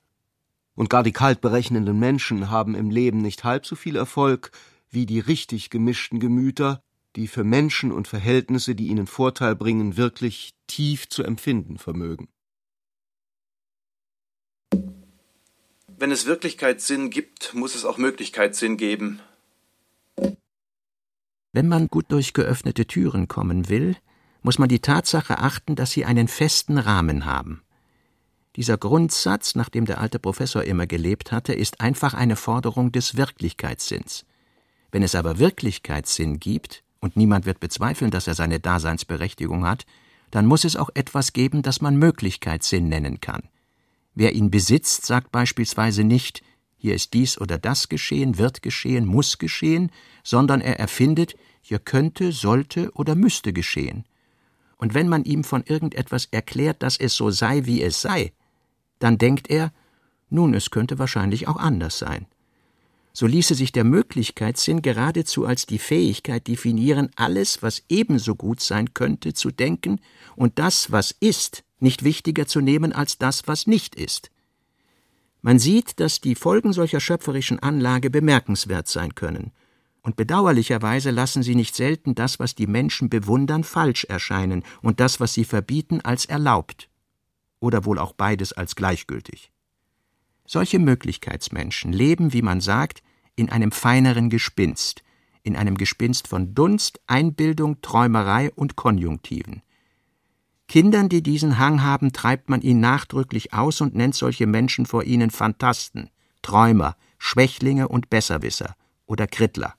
[0.75, 4.51] Und gar die kalt berechnenden Menschen haben im Leben nicht halb so viel Erfolg
[4.91, 6.83] wie die richtig gemischten Gemüter,
[7.15, 12.27] die für Menschen und Verhältnisse, die ihnen Vorteil bringen, wirklich tief zu empfinden vermögen.
[16.01, 19.19] Wenn es Wirklichkeitssinn gibt, muss es auch Möglichkeitssinn geben.
[21.53, 23.95] Wenn man gut durch geöffnete Türen kommen will,
[24.41, 27.61] muss man die Tatsache achten, dass sie einen festen Rahmen haben.
[28.55, 33.15] Dieser Grundsatz, nach dem der alte Professor immer gelebt hatte, ist einfach eine Forderung des
[33.15, 34.25] Wirklichkeitssinns.
[34.91, 39.85] Wenn es aber Wirklichkeitssinn gibt und niemand wird bezweifeln, dass er seine Daseinsberechtigung hat,
[40.31, 43.43] dann muss es auch etwas geben, das man Möglichkeitssinn nennen kann.
[44.13, 46.43] Wer ihn besitzt, sagt beispielsweise nicht,
[46.77, 49.91] hier ist dies oder das geschehen, wird geschehen, muss geschehen,
[50.23, 54.05] sondern er erfindet, hier könnte, sollte oder müsste geschehen.
[54.77, 58.33] Und wenn man ihm von irgendetwas erklärt, dass es so sei, wie es sei,
[58.97, 59.71] dann denkt er,
[60.29, 62.25] nun, es könnte wahrscheinlich auch anders sein.
[63.13, 68.93] So ließe sich der Möglichkeitssinn geradezu als die Fähigkeit definieren, alles, was ebenso gut sein
[68.93, 69.99] könnte, zu denken
[70.35, 74.31] und das, was ist, nicht wichtiger zu nehmen als das, was nicht ist.
[75.41, 79.51] Man sieht, dass die Folgen solcher schöpferischen Anlage bemerkenswert sein können,
[80.03, 85.19] und bedauerlicherweise lassen sie nicht selten das, was die Menschen bewundern, falsch erscheinen und das,
[85.19, 86.89] was sie verbieten, als erlaubt,
[87.59, 89.51] oder wohl auch beides als gleichgültig.
[90.45, 93.03] Solche Möglichkeitsmenschen leben, wie man sagt,
[93.35, 95.03] in einem feineren Gespinst,
[95.43, 99.61] in einem Gespinst von Dunst, Einbildung, Träumerei und Konjunktiven.
[100.71, 105.03] Kindern, die diesen Hang haben, treibt man ihn nachdrücklich aus und nennt solche Menschen vor
[105.03, 106.09] ihnen Phantasten,
[106.43, 109.75] Träumer, Schwächlinge und Besserwisser oder Krittler.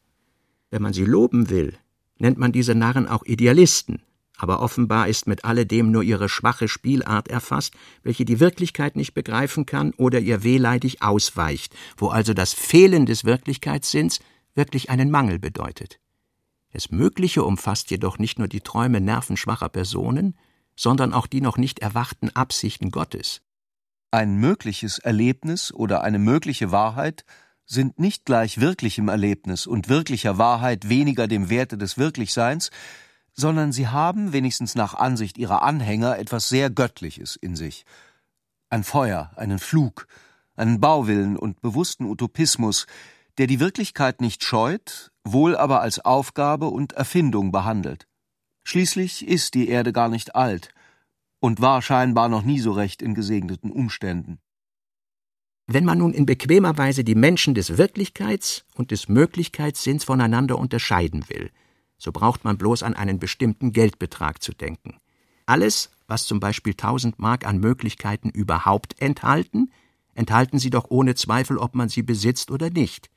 [0.70, 1.78] Wenn man sie loben will,
[2.18, 4.03] nennt man diese Narren auch Idealisten,
[4.36, 7.72] aber offenbar ist mit alledem nur ihre schwache Spielart erfasst,
[8.03, 13.24] welche die Wirklichkeit nicht begreifen kann oder ihr wehleidig ausweicht, wo also das Fehlen des
[13.24, 14.20] Wirklichkeitssinns
[14.55, 16.01] wirklich einen Mangel bedeutet.
[16.74, 20.36] Das Mögliche umfasst jedoch nicht nur die Träume nervenschwacher Personen,
[20.76, 23.42] sondern auch die noch nicht erwachten Absichten Gottes.
[24.10, 27.24] Ein mögliches Erlebnis oder eine mögliche Wahrheit
[27.64, 32.70] sind nicht gleich wirklichem Erlebnis und wirklicher Wahrheit weniger dem Werte des Wirklichseins,
[33.32, 37.86] sondern sie haben, wenigstens nach Ansicht ihrer Anhänger, etwas sehr Göttliches in sich.
[38.68, 40.06] Ein Feuer, einen Flug,
[40.54, 42.86] einen Bauwillen und bewussten Utopismus,
[43.38, 48.06] der die Wirklichkeit nicht scheut, wohl aber als Aufgabe und Erfindung behandelt.
[48.64, 50.72] Schließlich ist die Erde gar nicht alt
[51.40, 54.38] und war scheinbar noch nie so recht in gesegneten Umständen.
[55.66, 61.28] Wenn man nun in bequemer Weise die Menschen des Wirklichkeits und des Möglichkeitssinns voneinander unterscheiden
[61.28, 61.50] will,
[61.98, 64.98] so braucht man bloß an einen bestimmten Geldbetrag zu denken.
[65.46, 69.70] Alles, was zum Beispiel tausend Mark an Möglichkeiten überhaupt enthalten,
[70.14, 73.08] enthalten sie doch ohne Zweifel, ob man sie besitzt oder nicht.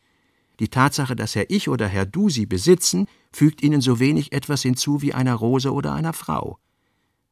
[0.60, 4.62] Die Tatsache, dass Herr Ich oder Herr Du sie besitzen, fügt ihnen so wenig etwas
[4.62, 6.60] hinzu wie einer Rose oder einer Frau.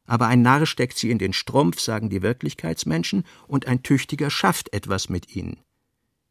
[0.06, 4.72] Aber ein Narr steckt sie in den Strumpf, sagen die Wirklichkeitsmenschen, und ein Tüchtiger schafft
[4.74, 5.58] etwas mit ihnen.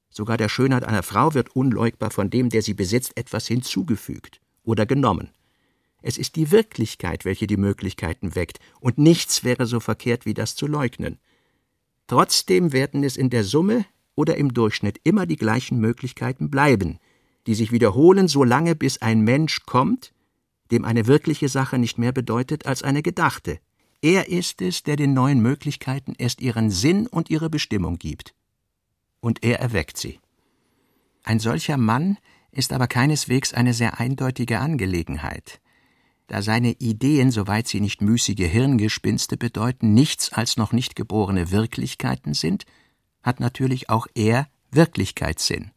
[0.09, 4.85] Sogar der Schönheit einer Frau wird unleugbar von dem, der sie besitzt, etwas hinzugefügt oder
[4.85, 5.31] genommen.
[6.03, 10.55] Es ist die Wirklichkeit, welche die Möglichkeiten weckt, und nichts wäre so verkehrt wie das
[10.55, 11.17] zu leugnen.
[12.05, 13.85] Trotzdem werden es in der Summe
[14.15, 16.99] oder im Durchschnitt immer die gleichen Möglichkeiten bleiben,
[17.47, 20.13] die sich wiederholen, solange bis ein Mensch kommt,
[20.71, 23.59] dem eine wirkliche Sache nicht mehr bedeutet als eine gedachte.
[24.01, 28.33] Er ist es, der den neuen Möglichkeiten erst ihren Sinn und ihre Bestimmung gibt.
[29.19, 30.19] Und er erweckt sie.
[31.23, 32.17] Ein solcher Mann
[32.51, 35.61] ist aber keineswegs eine sehr eindeutige Angelegenheit,
[36.27, 42.33] da seine Ideen, soweit sie nicht müßige Hirngespinste bedeuten, nichts als noch nicht geborene Wirklichkeiten
[42.33, 42.65] sind,
[43.23, 45.71] hat natürlich auch er Wirklichkeitssinn.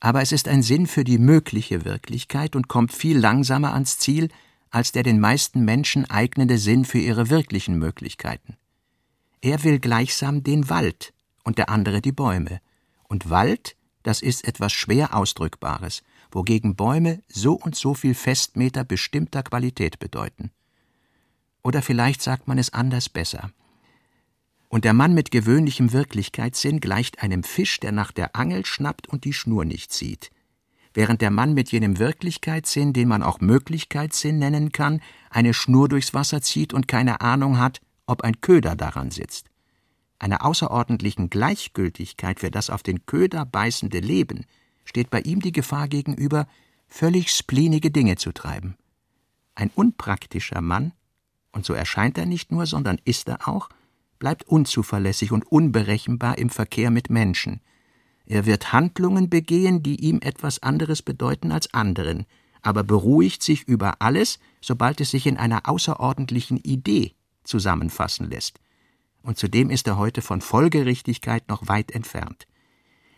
[0.00, 4.28] Aber es ist ein Sinn für die mögliche Wirklichkeit und kommt viel langsamer ans Ziel
[4.70, 8.56] als der den meisten Menschen eignende Sinn für ihre wirklichen Möglichkeiten.
[9.40, 11.12] Er will gleichsam den Wald
[11.44, 12.60] und der andere die Bäume.
[13.04, 19.42] Und Wald das ist etwas schwer Ausdrückbares, wogegen Bäume so und so viel Festmeter bestimmter
[19.42, 20.50] Qualität bedeuten.
[21.62, 23.50] Oder vielleicht sagt man es anders besser.
[24.72, 29.24] Und der Mann mit gewöhnlichem Wirklichkeitssinn gleicht einem Fisch, der nach der Angel schnappt und
[29.24, 30.30] die Schnur nicht sieht,
[30.94, 36.14] während der Mann mit jenem Wirklichkeitssinn, den man auch Möglichkeitssinn nennen kann, eine Schnur durchs
[36.14, 39.52] Wasser zieht und keine Ahnung hat, ob ein Köder daran sitzt
[40.22, 44.46] einer außerordentlichen Gleichgültigkeit für das auf den Köder beißende Leben
[44.84, 46.46] steht bei ihm die Gefahr gegenüber,
[46.86, 48.76] völlig splinige Dinge zu treiben.
[49.54, 50.92] Ein unpraktischer Mann,
[51.50, 53.68] und so erscheint er nicht nur, sondern ist er auch,
[54.22, 57.60] bleibt unzuverlässig und unberechenbar im Verkehr mit Menschen.
[58.24, 62.24] Er wird Handlungen begehen, die ihm etwas anderes bedeuten als anderen,
[62.62, 67.12] aber beruhigt sich über alles, sobald es sich in einer außerordentlichen Idee
[67.42, 68.60] zusammenfassen lässt
[69.22, 72.46] und zudem ist er heute von Folgerichtigkeit noch weit entfernt.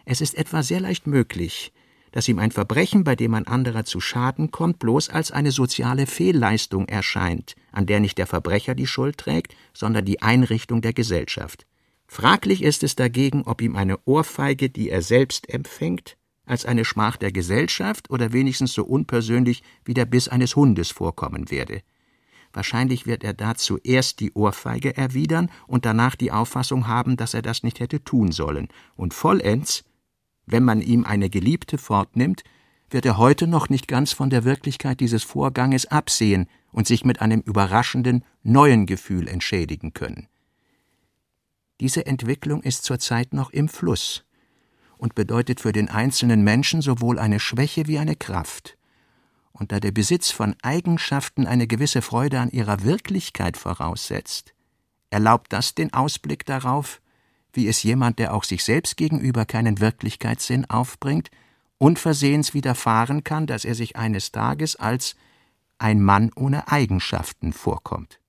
[0.04, 1.72] Es ist etwa sehr leicht möglich,
[2.12, 6.06] dass ihm ein Verbrechen, bei dem ein anderer zu Schaden kommt, bloß als eine soziale
[6.06, 11.66] Fehlleistung erscheint, an der nicht der Verbrecher die Schuld trägt, sondern die Einrichtung der Gesellschaft.
[12.06, 16.16] Fraglich ist es dagegen, ob ihm eine Ohrfeige, die er selbst empfängt,
[16.46, 21.50] als eine Schmach der Gesellschaft oder wenigstens so unpersönlich wie der Biss eines Hundes vorkommen
[21.50, 21.82] werde.
[22.52, 27.42] Wahrscheinlich wird er dazu erst die Ohrfeige erwidern und danach die Auffassung haben, dass er
[27.42, 28.68] das nicht hätte tun sollen.
[28.94, 29.84] Und vollends,
[30.46, 32.44] wenn man ihm eine Geliebte fortnimmt,
[32.90, 37.20] wird er heute noch nicht ganz von der Wirklichkeit dieses Vorganges absehen und sich mit
[37.20, 40.28] einem überraschenden, neuen Gefühl entschädigen können.
[41.80, 44.24] Diese Entwicklung ist zurzeit noch im Fluss
[44.96, 48.76] und bedeutet für den einzelnen Menschen sowohl eine Schwäche wie eine Kraft.
[49.52, 54.54] Und da der Besitz von Eigenschaften eine gewisse Freude an ihrer Wirklichkeit voraussetzt,
[55.10, 57.00] erlaubt das den Ausblick darauf,
[57.52, 61.30] wie es jemand, der auch sich selbst gegenüber keinen Wirklichkeitssinn aufbringt,
[61.78, 65.16] unversehens widerfahren kann, dass er sich eines Tages als
[65.78, 68.20] ein Mann ohne Eigenschaften vorkommt.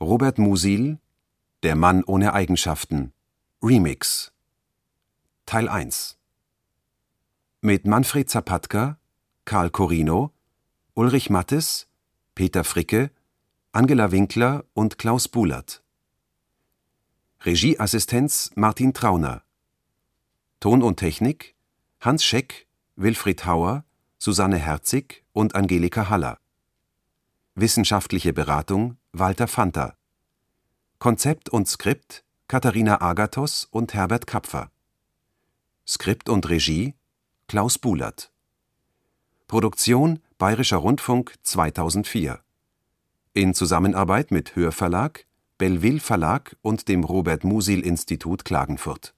[0.00, 1.00] Robert Musil
[1.62, 3.12] Der Mann ohne Eigenschaften
[3.62, 4.32] Remix
[5.44, 6.18] Teil 1
[7.62, 8.98] Mit Manfred Zapatka,
[9.44, 10.32] Karl Corino,
[10.94, 11.88] Ulrich Mattes,
[12.36, 13.10] Peter Fricke,
[13.72, 15.82] Angela Winkler und Klaus Buhlert.
[17.44, 19.44] Regieassistenz Martin Trauner.
[20.58, 21.54] Ton und Technik
[22.00, 22.66] Hans Scheck,
[22.96, 23.84] Wilfried Hauer,
[24.18, 26.40] Susanne Herzig und Angelika Haller.
[27.54, 29.96] Wissenschaftliche Beratung Walter Fanta.
[30.98, 34.72] Konzept und Skript Katharina Agathos und Herbert Kapfer.
[35.86, 36.96] Skript und Regie
[37.46, 38.32] Klaus Buhlert.
[39.46, 42.40] Produktion Bayerischer Rundfunk 2004.
[43.32, 45.27] In Zusammenarbeit mit Hörverlag,
[45.58, 49.12] Belleville Verlag und dem Robert Musil Institut Klagenfurt